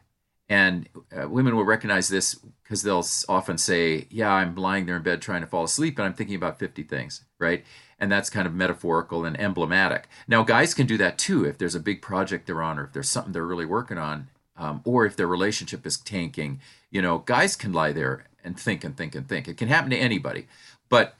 and 0.48 0.88
uh, 1.16 1.28
women 1.28 1.54
will 1.56 1.64
recognize 1.64 2.08
this 2.08 2.34
because 2.62 2.82
they'll 2.82 3.06
often 3.28 3.58
say, 3.58 4.06
"Yeah, 4.10 4.32
I'm 4.32 4.54
lying 4.54 4.86
there 4.86 4.96
in 4.96 5.02
bed 5.02 5.20
trying 5.20 5.42
to 5.42 5.46
fall 5.46 5.64
asleep, 5.64 5.98
and 5.98 6.06
I'm 6.06 6.14
thinking 6.14 6.36
about 6.36 6.58
50 6.58 6.84
things," 6.84 7.24
right? 7.38 7.64
And 8.00 8.10
that's 8.10 8.30
kind 8.30 8.46
of 8.46 8.54
metaphorical 8.54 9.24
and 9.24 9.38
emblematic. 9.38 10.08
Now, 10.26 10.42
guys 10.42 10.72
can 10.74 10.86
do 10.86 10.96
that 10.96 11.18
too 11.18 11.44
if 11.44 11.58
there's 11.58 11.74
a 11.74 11.80
big 11.80 12.00
project 12.00 12.46
they're 12.46 12.62
on, 12.62 12.78
or 12.78 12.84
if 12.84 12.92
there's 12.92 13.10
something 13.10 13.32
they're 13.32 13.46
really 13.46 13.66
working 13.66 13.98
on, 13.98 14.28
um, 14.56 14.80
or 14.84 15.04
if 15.04 15.16
their 15.16 15.26
relationship 15.26 15.86
is 15.86 15.98
tanking. 15.98 16.60
You 16.90 17.02
know, 17.02 17.18
guys 17.18 17.54
can 17.56 17.72
lie 17.72 17.92
there 17.92 18.26
and 18.42 18.58
think 18.58 18.82
and 18.82 18.96
think 18.96 19.14
and 19.14 19.28
think. 19.28 19.46
It 19.46 19.58
can 19.58 19.68
happen 19.68 19.90
to 19.90 19.96
anybody, 19.96 20.48
but 20.88 21.14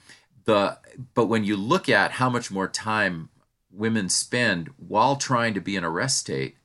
the 0.45 0.79
but 1.15 1.27
when 1.27 1.45
you 1.45 1.57
look 1.57 1.89
at 1.89 2.13
how 2.13 2.31
much 2.31 2.51
more 2.51 2.67
time 2.67 3.29
women 3.71 4.09
spend 4.09 4.71
while 4.79 5.17
trying 5.17 5.55
to 5.55 5.61
be 5.61 5.77
in 5.77 5.85
a 5.85 5.91
rest 5.91 6.19
state, 6.19 6.57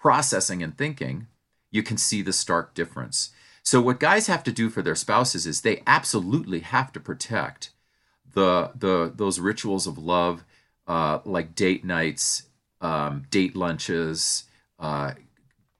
processing 0.00 0.62
and 0.62 0.76
thinking, 0.76 1.26
you 1.70 1.82
can 1.82 1.96
see 1.96 2.22
the 2.22 2.32
stark 2.32 2.74
difference. 2.74 3.30
So 3.62 3.80
what 3.80 4.00
guys 4.00 4.26
have 4.26 4.42
to 4.44 4.52
do 4.52 4.70
for 4.70 4.82
their 4.82 4.94
spouses 4.94 5.46
is 5.46 5.60
they 5.60 5.82
absolutely 5.86 6.60
have 6.60 6.92
to 6.92 7.00
protect 7.00 7.70
the 8.34 8.70
the 8.74 9.12
those 9.14 9.40
rituals 9.40 9.86
of 9.86 9.98
love, 9.98 10.44
uh, 10.86 11.20
like 11.24 11.54
date 11.54 11.84
nights, 11.84 12.44
um, 12.80 13.24
date 13.30 13.56
lunches, 13.56 14.44
uh, 14.78 15.12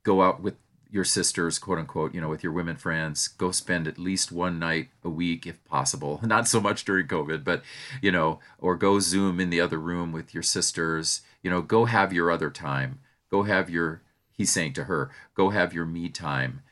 go 0.02 0.22
out 0.22 0.42
with 0.42 0.54
your 0.90 1.04
sisters, 1.04 1.58
quote 1.58 1.78
unquote, 1.78 2.14
you 2.14 2.20
know, 2.20 2.28
with 2.28 2.42
your 2.42 2.52
women 2.52 2.76
friends, 2.76 3.28
go 3.28 3.50
spend 3.50 3.86
at 3.86 3.98
least 3.98 4.32
one 4.32 4.58
night 4.58 4.88
a 5.04 5.08
week 5.08 5.46
if 5.46 5.62
possible. 5.64 6.20
Not 6.24 6.48
so 6.48 6.60
much 6.60 6.84
during 6.84 7.06
COVID, 7.06 7.44
but, 7.44 7.62
you 8.02 8.10
know, 8.10 8.40
or 8.58 8.76
go 8.76 8.98
Zoom 8.98 9.40
in 9.40 9.50
the 9.50 9.60
other 9.60 9.78
room 9.78 10.12
with 10.12 10.34
your 10.34 10.42
sisters, 10.42 11.22
you 11.42 11.50
know, 11.50 11.62
go 11.62 11.84
have 11.84 12.12
your 12.12 12.30
other 12.30 12.50
time. 12.50 12.98
Go 13.30 13.44
have 13.44 13.70
your, 13.70 14.02
he's 14.32 14.50
saying 14.50 14.72
to 14.74 14.84
her, 14.84 15.10
go 15.34 15.50
have 15.50 15.72
your 15.72 15.86
me 15.86 16.08
time. 16.08 16.62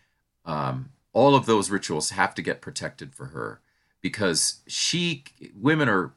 Um, 0.44 0.90
all 1.12 1.34
of 1.34 1.46
those 1.46 1.70
rituals 1.70 2.10
have 2.10 2.34
to 2.34 2.42
get 2.42 2.60
protected 2.60 3.14
for 3.14 3.26
her 3.26 3.60
because 4.00 4.60
she 4.66 5.24
women 5.58 5.88
are 5.88 6.12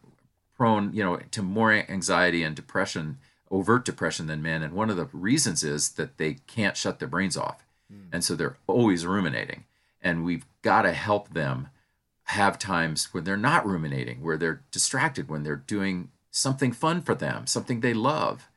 prone 0.56 0.94
you 0.94 1.04
know 1.04 1.18
to 1.32 1.42
more 1.42 1.72
anxiety 1.72 2.44
and 2.44 2.56
depression 2.56 3.18
overt 3.50 3.84
depression 3.86 4.28
than 4.28 4.42
men 4.42 4.62
and 4.62 4.74
one 4.74 4.90
of 4.90 4.98
the 4.98 5.10
reasons 5.12 5.64
is 5.64 5.90
that 5.92 6.18
they 6.18 6.36
can't 6.48 6.78
shut 6.78 7.00
their 7.00 7.08
brains 7.08 7.36
off 7.36 7.66
mm. 7.92 8.06
and 8.12 8.24
so 8.24 8.36
they're 8.36 8.58
always 8.68 9.06
ruminating 9.06 9.66
and 10.02 10.24
we've 10.24 10.46
got 10.62 10.84
to 10.84 10.94
help 10.94 11.34
them 11.34 11.70
have 12.26 12.58
times 12.58 13.14
when 13.14 13.24
they're 13.24 13.36
not 13.36 13.66
ruminating 13.66 14.22
where 14.22 14.38
they're 14.38 14.62
distracted 14.72 15.30
when 15.30 15.44
they're 15.44 15.56
doing 15.56 16.10
something 16.30 16.72
fun 16.72 17.02
for 17.02 17.16
them 17.16 17.46
something 17.46 17.82
they 17.82 17.94
love 17.94 18.48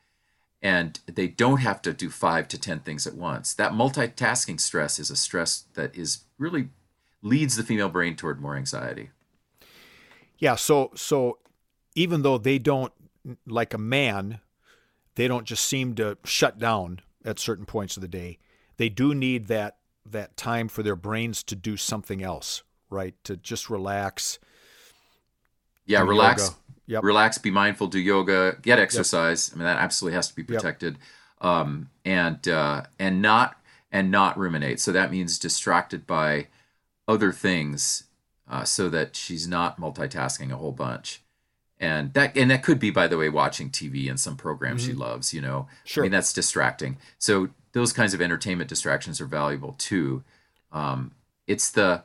and 0.65 0.99
they 1.05 1.27
don't 1.27 1.59
have 1.59 1.79
to 1.83 1.93
do 1.93 2.09
five 2.09 2.47
to 2.47 2.59
10 2.59 2.79
things 2.79 3.05
at 3.05 3.13
once. 3.13 3.53
That 3.53 3.73
multitasking 3.73 4.59
stress 4.59 4.97
is 4.97 5.11
a 5.11 5.15
stress 5.15 5.65
that 5.75 5.95
is 5.95 6.23
really 6.39 6.69
leads 7.21 7.55
the 7.55 7.61
female 7.61 7.87
brain 7.87 8.15
toward 8.15 8.41
more 8.41 8.55
anxiety. 8.55 9.11
Yeah. 10.37 10.55
So, 10.55 10.91
so 10.95 11.39
even 11.95 12.21
though 12.21 12.37
they 12.37 12.59
don't, 12.59 12.93
like 13.47 13.73
a 13.73 13.77
man, 13.77 14.39
they 15.15 15.27
don't 15.27 15.45
just 15.45 15.65
seem 15.65 15.95
to 15.95 16.17
shut 16.23 16.59
down 16.59 16.99
at 17.23 17.39
certain 17.39 17.65
points 17.65 17.97
of 17.97 18.01
the 18.01 18.07
day. 18.07 18.37
They 18.77 18.89
do 18.89 19.15
need 19.15 19.47
that 19.47 19.77
that 20.05 20.37
time 20.37 20.67
for 20.67 20.83
their 20.83 20.95
brains 20.95 21.41
to 21.41 21.55
do 21.55 21.75
something 21.77 22.21
else, 22.21 22.61
right? 22.89 23.15
To 23.23 23.35
just 23.35 23.69
relax. 23.69 24.37
Yeah, 25.87 26.01
relax. 26.01 26.55
Yep. 26.87 27.03
Relax, 27.03 27.39
be 27.39 27.49
mindful, 27.49 27.87
do 27.87 27.99
yoga, 27.99 28.57
get 28.61 28.77
exercise. 28.77 29.49
Yep. 29.49 29.55
I 29.55 29.57
mean 29.57 29.65
that 29.65 29.81
absolutely 29.81 30.15
has 30.15 30.27
to 30.27 30.35
be 30.35 30.43
protected. 30.43 30.97
Yep. 31.41 31.51
Um, 31.51 31.89
and 32.03 32.47
uh, 32.47 32.83
and 32.99 33.21
not 33.21 33.59
and 33.91 34.11
not 34.11 34.37
ruminate. 34.37 34.79
So 34.79 34.91
that 34.91 35.11
means 35.11 35.39
distracted 35.39 36.05
by 36.05 36.47
other 37.07 37.31
things 37.31 38.03
uh, 38.49 38.63
so 38.63 38.89
that 38.89 39.15
she's 39.15 39.47
not 39.47 39.79
multitasking 39.79 40.51
a 40.51 40.57
whole 40.57 40.71
bunch. 40.71 41.21
And 41.79 42.13
that 42.13 42.37
and 42.37 42.49
that 42.51 42.63
could 42.63 42.79
be 42.79 42.89
by 42.89 43.07
the 43.07 43.17
way 43.17 43.27
watching 43.27 43.69
tv 43.69 44.09
and 44.09 44.17
some 44.17 44.37
programs 44.37 44.83
mm-hmm. 44.83 44.91
she 44.91 44.97
loves 44.97 45.33
you 45.33 45.41
know? 45.41 45.67
Sure. 45.83 46.03
i 46.03 46.05
mean 46.05 46.11
that's 46.11 46.31
distracting. 46.31 46.97
So 47.19 47.49
those 47.73 47.91
kinds 47.91 48.13
of 48.13 48.21
entertainment 48.21 48.69
distractions 48.69 49.19
are 49.19 49.25
valuable 49.25 49.75
too. 49.77 50.23
Um, 50.71 51.11
it's 51.47 51.69
the 51.69 52.03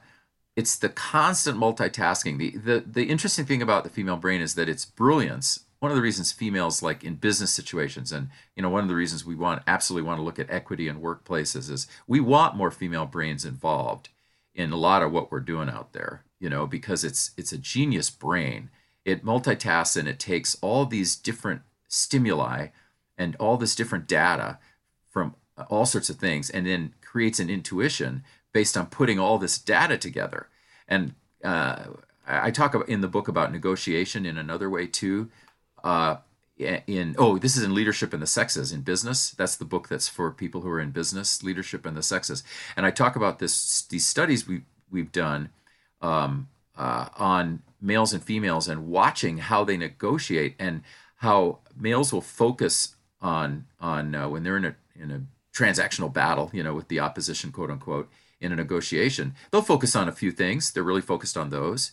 it's 0.57 0.77
the 0.77 0.89
constant 0.89 1.57
multitasking. 1.57 2.39
The, 2.39 2.51
the 2.51 2.85
the 2.85 3.05
interesting 3.05 3.45
thing 3.45 3.63
about 3.63 3.85
the 3.85 3.91
female 3.91 4.17
brain 4.17 4.41
is 4.41 4.57
that 4.57 4.69
its 4.69 4.85
brilliance. 4.85 5.61
One 5.79 5.93
of 5.93 5.97
the 5.97 6.03
reasons 6.03 6.33
females 6.33 6.83
like 6.83 7.05
in 7.05 7.15
business 7.15 7.53
situations 7.53 8.13
and 8.13 8.29
you 8.57 8.63
know 8.63 8.69
one 8.69 8.83
of 8.83 8.89
the 8.89 8.97
reasons 8.97 9.25
we 9.25 9.37
want 9.37 9.63
absolutely 9.67 10.07
want 10.07 10.19
to 10.19 10.25
look 10.25 10.39
at 10.39 10.51
equity 10.51 10.89
in 10.89 11.01
workplaces 11.01 11.71
is 11.71 11.87
we 12.07 12.21
want 12.21 12.57
more 12.57 12.71
female 12.71 13.07
brains 13.07 13.45
involved 13.47 14.11
in 14.55 14.73
a 14.73 14.77
lot 14.77 15.03
of 15.03 15.13
what 15.13 15.31
we're 15.31 15.41
doing 15.41 15.71
out 15.71 15.93
there 15.95 16.25
you 16.41 16.49
know 16.51 16.67
because 16.67 17.05
it's 17.05 17.31
it's 17.37 17.53
a 17.53 17.59
genius 17.59 18.11
brain. 18.11 18.71
It 19.05 19.25
multitasks 19.25 19.97
and 19.97 20.09
it 20.09 20.19
takes 20.19 20.57
all 20.61 20.85
these 20.87 21.17
different 21.17 21.63
stimuli 21.89 22.69
and 23.17 23.37
all 23.37 23.57
this 23.57 23.75
different 23.75 24.07
data 24.07 24.59
from 25.09 25.35
all 25.69 25.87
sorts 25.87 26.11
of 26.11 26.17
things 26.17 26.51
and 26.51 26.67
then 26.67 26.95
creates 27.03 27.39
an 27.39 27.51
intuition 27.51 28.25
based 28.53 28.77
on 28.77 28.87
putting 28.87 29.19
all 29.19 29.39
this 29.39 29.59
data 29.59 29.97
together. 29.97 30.49
And 30.89 31.15
uh, 31.45 31.85
i 32.27 32.51
talk 32.51 32.75
about 32.75 32.89
in 32.89 33.01
the 33.01 33.09
book 33.09 33.29
about 33.29 33.53
negotiation 33.53 34.25
in 34.25 34.39
another 34.39 34.71
way 34.71 34.87
too 34.87 35.31
uh, 35.83 36.17
in 36.59 37.15
oh 37.19 37.39
this 37.39 37.57
is 37.57 37.63
in 37.63 37.75
leadership 37.75 38.13
and 38.13 38.23
the 38.23 38.27
sexes 38.27 38.73
in 38.73 38.83
business. 38.83 39.31
That's 39.31 39.57
the 39.57 39.65
book 39.65 39.89
that's 39.89 40.09
for 40.09 40.31
people 40.31 40.61
who 40.61 40.69
are 40.69 40.81
in 40.81 40.91
business 40.91 41.43
leadership 41.43 41.87
and 41.87 41.97
the 41.97 42.03
sexes. 42.03 42.43
And 42.77 42.85
i 42.85 42.91
talk 42.91 43.17
about 43.17 43.39
this 43.39 43.83
these 43.83 44.07
studies 44.07 44.47
we 44.47 44.63
we've 44.91 45.13
done 45.13 45.51
um, 46.01 46.49
uh, 46.77 47.09
on 47.17 47.63
males 47.81 48.13
and 48.13 48.23
females 48.23 48.69
and 48.69 48.89
watching 48.89 49.39
how 49.39 49.65
they 49.65 49.77
negotiate 49.77 50.55
and 50.59 50.83
how 51.17 51.59
males 51.77 52.13
will 52.13 52.21
focus 52.21 52.95
on 53.21 53.67
on 53.81 54.15
uh, 54.15 54.29
when 54.29 54.43
they're 54.43 54.57
in 54.57 54.65
a 54.65 54.77
in 54.99 55.11
a 55.11 55.23
transactional 55.55 56.13
battle, 56.13 56.51
you 56.53 56.63
know, 56.63 56.75
with 56.75 56.89
the 56.89 57.01
opposition, 57.01 57.53
quote 57.53 57.71
unquote, 57.71 58.09
in 58.41 58.53
a 58.53 58.57
negotiation. 58.57 59.35
They'll 59.51 59.63
focus 59.63 59.95
on 59.97 60.09
a 60.09 60.13
few 60.13 60.31
things. 60.31 60.73
They're 60.73 60.83
really 60.83 61.01
focused 61.01 61.37
on 61.37 61.51
those. 61.51 61.93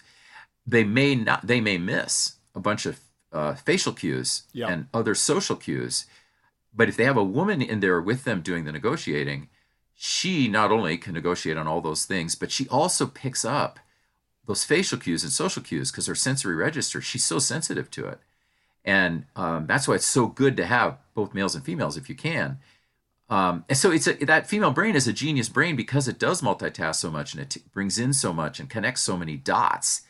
They 0.66 0.84
may 0.84 1.16
not. 1.16 1.48
They 1.48 1.62
may 1.62 1.78
miss 1.78 2.36
a 2.56 2.60
bunch 2.60 2.86
of 2.86 3.00
uh, 3.32 3.56
facial 3.56 3.94
cues 3.94 4.44
yeah. 4.54 4.68
and 4.70 4.88
other 4.94 5.16
social 5.16 5.56
cues. 5.56 6.06
But 6.74 6.90
if 6.90 6.98
they 6.98 7.06
have 7.06 7.18
a 7.18 7.24
woman 7.24 7.62
in 7.62 7.80
there 7.80 8.02
with 8.02 8.24
them 8.24 8.42
doing 8.42 8.66
the 8.66 8.72
negotiating, 8.72 9.50
she 9.96 10.48
not 10.48 10.72
only 10.72 10.98
can 10.98 11.14
negotiate 11.14 11.58
on 11.58 11.68
all 11.68 11.82
those 11.82 12.06
things, 12.06 12.36
but 12.36 12.52
she 12.52 12.68
also 12.70 13.08
picks 13.08 13.44
up 13.44 13.80
those 14.48 14.64
facial 14.64 14.98
cues 14.98 15.24
and 15.24 15.32
social 15.32 15.62
cues 15.62 15.92
because 15.92 16.08
her 16.08 16.16
sensory 16.16 16.56
register, 16.56 17.02
she's 17.02 17.26
so 17.26 17.38
sensitive 17.38 17.92
to 17.92 18.08
it. 18.08 18.20
And 18.84 19.26
um, 19.36 19.68
that's 19.68 19.88
why 19.88 19.96
it's 19.96 20.06
so 20.06 20.28
good 20.28 20.56
to 20.58 20.66
have 20.66 20.98
both 21.14 21.34
males 21.34 21.54
and 21.54 21.64
females 21.64 21.98
if 21.98 22.10
you 22.10 22.16
can. 22.16 22.58
Um, 23.30 23.66
and 23.68 23.78
so 23.78 23.92
it's 23.92 24.08
a, 24.08 24.14
that 24.14 24.48
female 24.48 24.72
brain 24.72 24.96
is 24.96 25.06
a 25.06 25.14
genius 25.14 25.50
brain 25.50 25.76
because 25.76 26.08
it 26.08 26.18
does 26.18 26.42
multitask 26.42 26.96
so 26.96 27.12
much 27.12 27.34
and 27.34 27.42
it 27.44 27.50
t- 27.50 27.62
brings 27.74 28.00
in 28.00 28.14
so 28.14 28.32
much 28.32 28.60
and 28.60 28.70
connects 28.70 29.02
so 29.02 29.18
many 29.18 29.36
dots. 29.36 30.04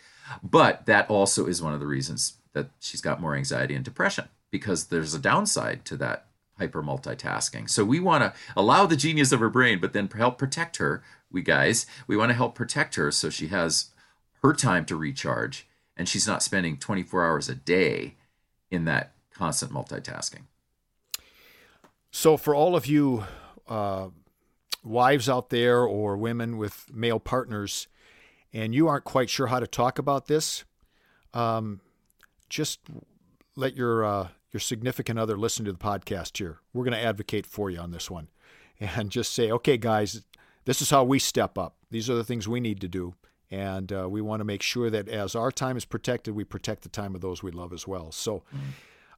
But 0.43 0.85
that 0.85 1.09
also 1.09 1.47
is 1.47 1.61
one 1.61 1.73
of 1.73 1.79
the 1.79 1.87
reasons 1.87 2.33
that 2.53 2.69
she's 2.79 3.01
got 3.01 3.19
more 3.19 3.35
anxiety 3.35 3.73
and 3.73 3.83
depression 3.83 4.29
because 4.51 4.85
there's 4.85 5.15
a 5.15 5.19
downside 5.19 5.83
to 5.85 5.97
that 5.97 6.27
hyper 6.59 6.83
multitasking. 6.83 7.67
So 7.67 7.83
we 7.83 7.99
want 7.99 8.23
to 8.23 8.39
allow 8.55 8.85
the 8.85 8.95
genius 8.95 9.31
of 9.31 9.39
her 9.39 9.49
brain, 9.49 9.79
but 9.79 9.93
then 9.93 10.07
help 10.07 10.37
protect 10.37 10.77
her. 10.77 11.03
We 11.31 11.41
guys, 11.41 11.87
we 12.05 12.15
want 12.15 12.29
to 12.29 12.35
help 12.35 12.53
protect 12.53 12.95
her 12.95 13.11
so 13.11 13.31
she 13.31 13.47
has 13.47 13.89
her 14.41 14.53
time 14.53 14.85
to 14.85 14.95
recharge 14.95 15.67
and 15.97 16.07
she's 16.07 16.27
not 16.27 16.43
spending 16.43 16.77
24 16.77 17.25
hours 17.25 17.49
a 17.49 17.55
day 17.55 18.15
in 18.69 18.85
that 18.85 19.13
constant 19.33 19.71
multitasking. 19.71 20.43
So, 22.11 22.37
for 22.37 22.55
all 22.55 22.75
of 22.75 22.85
you 22.85 23.25
uh, 23.67 24.09
wives 24.83 25.27
out 25.27 25.49
there 25.49 25.81
or 25.81 26.15
women 26.15 26.57
with 26.57 26.85
male 26.93 27.19
partners, 27.19 27.87
and 28.53 28.73
you 28.73 28.87
aren't 28.87 29.03
quite 29.03 29.29
sure 29.29 29.47
how 29.47 29.59
to 29.59 29.67
talk 29.67 29.99
about 29.99 30.27
this, 30.27 30.63
um, 31.33 31.81
just 32.49 32.79
let 33.55 33.75
your 33.75 34.05
uh, 34.05 34.27
your 34.51 34.61
significant 34.61 35.19
other 35.19 35.37
listen 35.37 35.65
to 35.65 35.71
the 35.71 35.77
podcast 35.77 36.37
here. 36.37 36.59
We're 36.73 36.85
going 36.85 36.93
to 36.97 37.03
advocate 37.03 37.45
for 37.45 37.69
you 37.69 37.79
on 37.79 37.91
this 37.91 38.09
one, 38.09 38.29
and 38.79 39.09
just 39.09 39.33
say, 39.33 39.51
okay, 39.51 39.77
guys, 39.77 40.23
this 40.65 40.81
is 40.81 40.89
how 40.89 41.03
we 41.03 41.19
step 41.19 41.57
up. 41.57 41.75
These 41.91 42.09
are 42.09 42.15
the 42.15 42.23
things 42.23 42.47
we 42.47 42.59
need 42.59 42.81
to 42.81 42.87
do. 42.87 43.15
And 43.49 43.93
uh, 43.93 44.09
we 44.09 44.21
want 44.21 44.41
to 44.41 44.43
make 44.43 44.61
sure 44.61 44.89
that 44.89 45.07
as 45.07 45.35
our 45.35 45.51
time 45.51 45.77
is 45.77 45.85
protected, 45.85 46.35
we 46.35 46.43
protect 46.43 46.83
the 46.83 46.89
time 46.89 47.15
of 47.15 47.21
those 47.21 47.41
we 47.41 47.51
love 47.51 47.71
as 47.71 47.87
well. 47.87 48.11
So, 48.11 48.43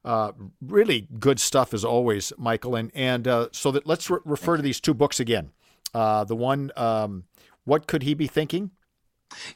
uh, 0.04 0.32
really 0.60 1.08
good 1.18 1.40
stuff 1.40 1.74
as 1.74 1.84
always, 1.84 2.32
Michael. 2.38 2.76
And 2.76 2.90
and 2.94 3.26
uh, 3.26 3.48
so 3.52 3.70
that 3.72 3.86
let's 3.86 4.08
re- 4.08 4.20
refer 4.24 4.56
to 4.56 4.62
these 4.62 4.80
two 4.80 4.94
books 4.94 5.18
again. 5.18 5.50
Uh, 5.92 6.24
the 6.24 6.36
one, 6.36 6.70
um, 6.76 7.24
what 7.64 7.86
could 7.86 8.04
he 8.04 8.14
be 8.14 8.28
thinking? 8.28 8.70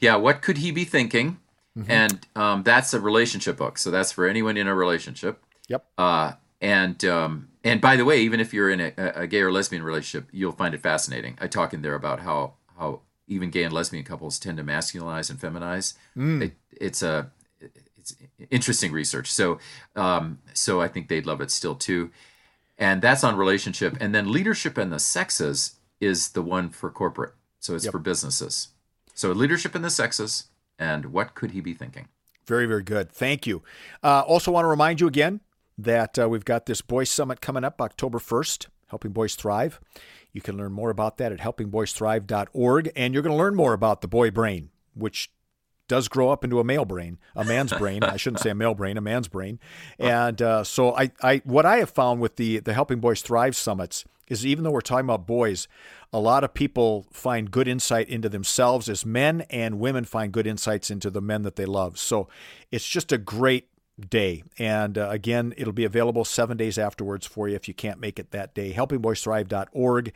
Yeah, 0.01 0.17
what 0.17 0.41
could 0.41 0.57
he 0.57 0.71
be 0.71 0.83
thinking? 0.83 1.39
Mm-hmm. 1.77 1.91
And 1.91 2.27
um, 2.35 2.63
that's 2.63 2.93
a 2.93 2.99
relationship 2.99 3.57
book, 3.57 3.77
so 3.77 3.91
that's 3.91 4.11
for 4.11 4.27
anyone 4.27 4.55
in 4.55 4.67
a 4.67 4.75
relationship. 4.75 5.43
Yep. 5.67 5.85
Uh, 5.97 6.33
and 6.61 7.03
um, 7.05 7.49
and 7.63 7.81
by 7.81 7.95
the 7.95 8.05
way, 8.05 8.21
even 8.21 8.39
if 8.39 8.53
you're 8.53 8.69
in 8.69 8.79
a, 8.79 8.93
a 8.97 9.27
gay 9.27 9.41
or 9.41 9.51
lesbian 9.51 9.83
relationship, 9.83 10.29
you'll 10.31 10.53
find 10.53 10.73
it 10.73 10.81
fascinating. 10.81 11.37
I 11.41 11.47
talk 11.47 11.73
in 11.73 11.81
there 11.81 11.95
about 11.95 12.21
how 12.21 12.53
how 12.77 13.01
even 13.27 13.49
gay 13.49 13.63
and 13.63 13.73
lesbian 13.73 14.03
couples 14.03 14.39
tend 14.39 14.57
to 14.57 14.63
masculinize 14.63 15.29
and 15.29 15.39
feminize. 15.39 15.93
Mm. 16.15 16.43
It, 16.43 16.53
it's 16.71 17.01
a 17.01 17.31
it's 17.97 18.15
interesting 18.51 18.91
research. 18.91 19.31
So 19.31 19.59
um, 19.95 20.39
so 20.53 20.81
I 20.81 20.87
think 20.87 21.07
they'd 21.07 21.25
love 21.25 21.41
it 21.41 21.51
still 21.51 21.75
too. 21.75 22.11
And 22.77 23.01
that's 23.01 23.23
on 23.23 23.37
relationship. 23.37 23.95
And 23.99 24.13
then 24.13 24.31
leadership 24.31 24.77
and 24.77 24.91
the 24.91 24.99
sexes 24.99 25.75
is 26.01 26.29
the 26.29 26.41
one 26.41 26.69
for 26.69 26.89
corporate. 26.89 27.33
So 27.59 27.73
it's 27.73 27.85
yep. 27.85 27.93
for 27.93 27.99
businesses. 27.99 28.69
So 29.13 29.31
leadership 29.31 29.75
and 29.75 29.83
the 29.83 29.89
sexes 29.89 30.47
and 30.77 31.07
what 31.07 31.35
could 31.35 31.51
he 31.51 31.61
be 31.61 31.73
thinking? 31.73 32.09
Very, 32.45 32.65
very 32.65 32.83
good. 32.83 33.11
Thank 33.11 33.47
you. 33.47 33.63
Uh, 34.03 34.21
also, 34.21 34.51
want 34.51 34.65
to 34.65 34.69
remind 34.69 35.01
you 35.01 35.07
again 35.07 35.41
that 35.77 36.19
uh, 36.19 36.29
we've 36.29 36.45
got 36.45 36.65
this 36.65 36.81
Boys 36.81 37.09
Summit 37.09 37.41
coming 37.41 37.63
up 37.63 37.81
October 37.81 38.19
1st, 38.19 38.67
Helping 38.87 39.11
Boys 39.11 39.35
Thrive. 39.35 39.79
You 40.31 40.41
can 40.41 40.57
learn 40.57 40.73
more 40.73 40.89
about 40.89 41.17
that 41.17 41.31
at 41.31 41.39
helpingboysthrive.org. 41.39 42.91
And 42.95 43.13
you're 43.13 43.23
going 43.23 43.35
to 43.35 43.37
learn 43.37 43.55
more 43.55 43.73
about 43.73 44.01
the 44.01 44.07
boy 44.07 44.31
brain, 44.31 44.69
which 44.93 45.31
does 45.87 46.07
grow 46.07 46.29
up 46.29 46.43
into 46.43 46.59
a 46.59 46.63
male 46.63 46.85
brain, 46.85 47.19
a 47.35 47.43
man's 47.45 47.71
brain. 47.73 48.03
I 48.03 48.17
shouldn't 48.17 48.41
say 48.41 48.49
a 48.49 48.55
male 48.55 48.73
brain, 48.73 48.97
a 48.97 49.01
man's 49.01 49.27
brain. 49.27 49.59
And 49.99 50.41
uh, 50.41 50.63
so 50.63 50.95
I, 50.95 51.11
I, 51.21 51.41
what 51.45 51.65
I 51.65 51.77
have 51.77 51.89
found 51.89 52.21
with 52.21 52.37
the 52.37 52.59
the 52.59 52.73
Helping 52.73 52.99
Boys 52.99 53.21
Thrive 53.21 53.55
summits 53.55 54.03
is 54.27 54.45
even 54.45 54.63
though 54.63 54.71
we're 54.71 54.81
talking 54.81 55.05
about 55.05 55.27
boys, 55.27 55.67
a 56.11 56.19
lot 56.19 56.43
of 56.43 56.53
people 56.53 57.05
find 57.11 57.51
good 57.51 57.67
insight 57.67 58.09
into 58.09 58.29
themselves 58.29 58.89
as 58.89 59.05
men, 59.05 59.41
and 59.49 59.79
women 59.79 60.05
find 60.05 60.31
good 60.31 60.47
insights 60.47 60.89
into 60.89 61.09
the 61.09 61.21
men 61.21 61.43
that 61.43 61.55
they 61.55 61.65
love. 61.65 61.99
So 61.99 62.27
it's 62.71 62.87
just 62.87 63.11
a 63.11 63.17
great 63.17 63.67
day. 63.99 64.43
And 64.57 64.97
uh, 64.97 65.09
again, 65.09 65.53
it'll 65.57 65.73
be 65.73 65.85
available 65.85 66.25
seven 66.25 66.57
days 66.57 66.77
afterwards 66.77 67.25
for 67.25 67.47
you 67.47 67.55
if 67.55 67.67
you 67.67 67.73
can't 67.73 67.99
make 67.99 68.19
it 68.19 68.31
that 68.31 68.53
day. 68.53 68.73
HelpingBoysThrive.org, 68.73 70.13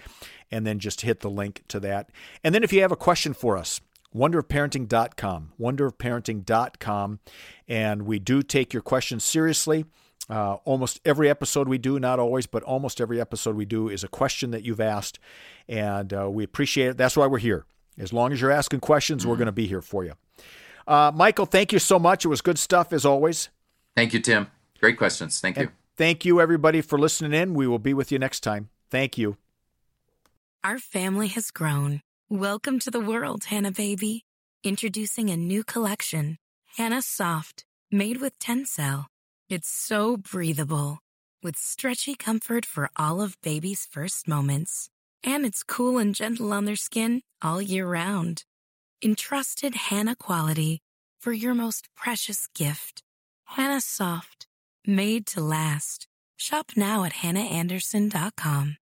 and 0.51 0.65
then 0.65 0.79
just 0.79 1.01
hit 1.01 1.21
the 1.21 1.29
link 1.29 1.63
to 1.69 1.79
that. 1.81 2.09
And 2.43 2.53
then 2.53 2.63
if 2.63 2.73
you 2.73 2.81
have 2.81 2.91
a 2.91 2.97
question 2.97 3.33
for 3.33 3.57
us, 3.57 3.81
wonderofparenting.com, 4.15 5.53
wonderofparenting.com, 5.59 7.19
and 7.67 8.01
we 8.03 8.19
do 8.19 8.41
take 8.41 8.73
your 8.73 8.81
questions 8.81 9.23
seriously. 9.23 9.85
Uh, 10.29 10.55
almost 10.65 10.99
every 11.05 11.27
episode 11.27 11.67
we 11.67 11.79
do, 11.79 11.99
not 11.99 12.19
always, 12.19 12.45
but 12.45 12.61
almost 12.63 13.01
every 13.01 13.19
episode 13.19 13.55
we 13.55 13.65
do 13.65 13.89
is 13.89 14.03
a 14.03 14.07
question 14.07 14.51
that 14.51 14.63
you've 14.63 14.81
asked, 14.81 15.19
and 15.67 16.13
uh, 16.13 16.29
we 16.29 16.43
appreciate 16.43 16.89
it. 16.89 16.97
That's 16.97 17.17
why 17.17 17.25
we're 17.27 17.39
here. 17.39 17.65
As 17.97 18.13
long 18.13 18.31
as 18.31 18.39
you're 18.39 18.51
asking 18.51 18.79
questions, 18.81 19.21
mm-hmm. 19.21 19.31
we're 19.31 19.37
going 19.37 19.47
to 19.47 19.51
be 19.51 19.67
here 19.67 19.81
for 19.81 20.03
you. 20.03 20.13
Uh, 20.87 21.11
Michael, 21.13 21.45
thank 21.45 21.71
you 21.73 21.79
so 21.79 21.99
much. 21.99 22.25
It 22.25 22.29
was 22.29 22.41
good 22.41 22.57
stuff 22.57 22.93
as 22.93 23.05
always. 23.05 23.49
Thank 23.95 24.13
you, 24.13 24.19
Tim. 24.19 24.47
Great 24.79 24.97
questions. 24.97 25.39
Thank 25.39 25.57
you. 25.57 25.69
Thank 25.97 26.23
you, 26.23 26.39
everybody, 26.39 26.81
for 26.81 26.97
listening 26.97 27.33
in. 27.33 27.53
We 27.53 27.67
will 27.67 27.79
be 27.79 27.93
with 27.93 28.11
you 28.11 28.19
next 28.19 28.39
time. 28.39 28.69
Thank 28.89 29.17
you. 29.17 29.37
Our 30.63 30.79
family 30.79 31.27
has 31.27 31.51
grown. 31.51 32.01
Welcome 32.29 32.79
to 32.79 32.91
the 32.91 32.99
world, 32.99 33.45
Hanna 33.45 33.71
Baby. 33.71 34.23
Introducing 34.63 35.29
a 35.29 35.37
new 35.37 35.63
collection, 35.63 36.37
Hanna 36.77 37.01
Soft, 37.01 37.65
made 37.91 38.21
with 38.21 38.37
Tencel. 38.39 39.05
It's 39.49 39.69
so 39.69 40.17
breathable, 40.17 40.99
with 41.41 41.57
stretchy 41.57 42.15
comfort 42.15 42.65
for 42.65 42.89
all 42.95 43.21
of 43.21 43.41
baby's 43.41 43.85
first 43.85 44.27
moments. 44.27 44.89
And 45.23 45.45
it's 45.45 45.63
cool 45.63 45.97
and 45.97 46.13
gentle 46.13 46.53
on 46.53 46.65
their 46.65 46.75
skin 46.75 47.21
all 47.41 47.61
year 47.61 47.87
round. 47.87 48.43
Entrusted 49.03 49.75
Hanna 49.75 50.15
quality 50.15 50.81
for 51.19 51.33
your 51.33 51.53
most 51.53 51.89
precious 51.95 52.47
gift. 52.53 53.01
Hanna 53.53 53.81
Soft, 53.81 54.45
made 54.85 55.25
to 55.27 55.41
last. 55.41 56.07
Shop 56.37 56.73
now 56.75 57.03
at 57.03 57.13
hannaandersson.com. 57.13 58.77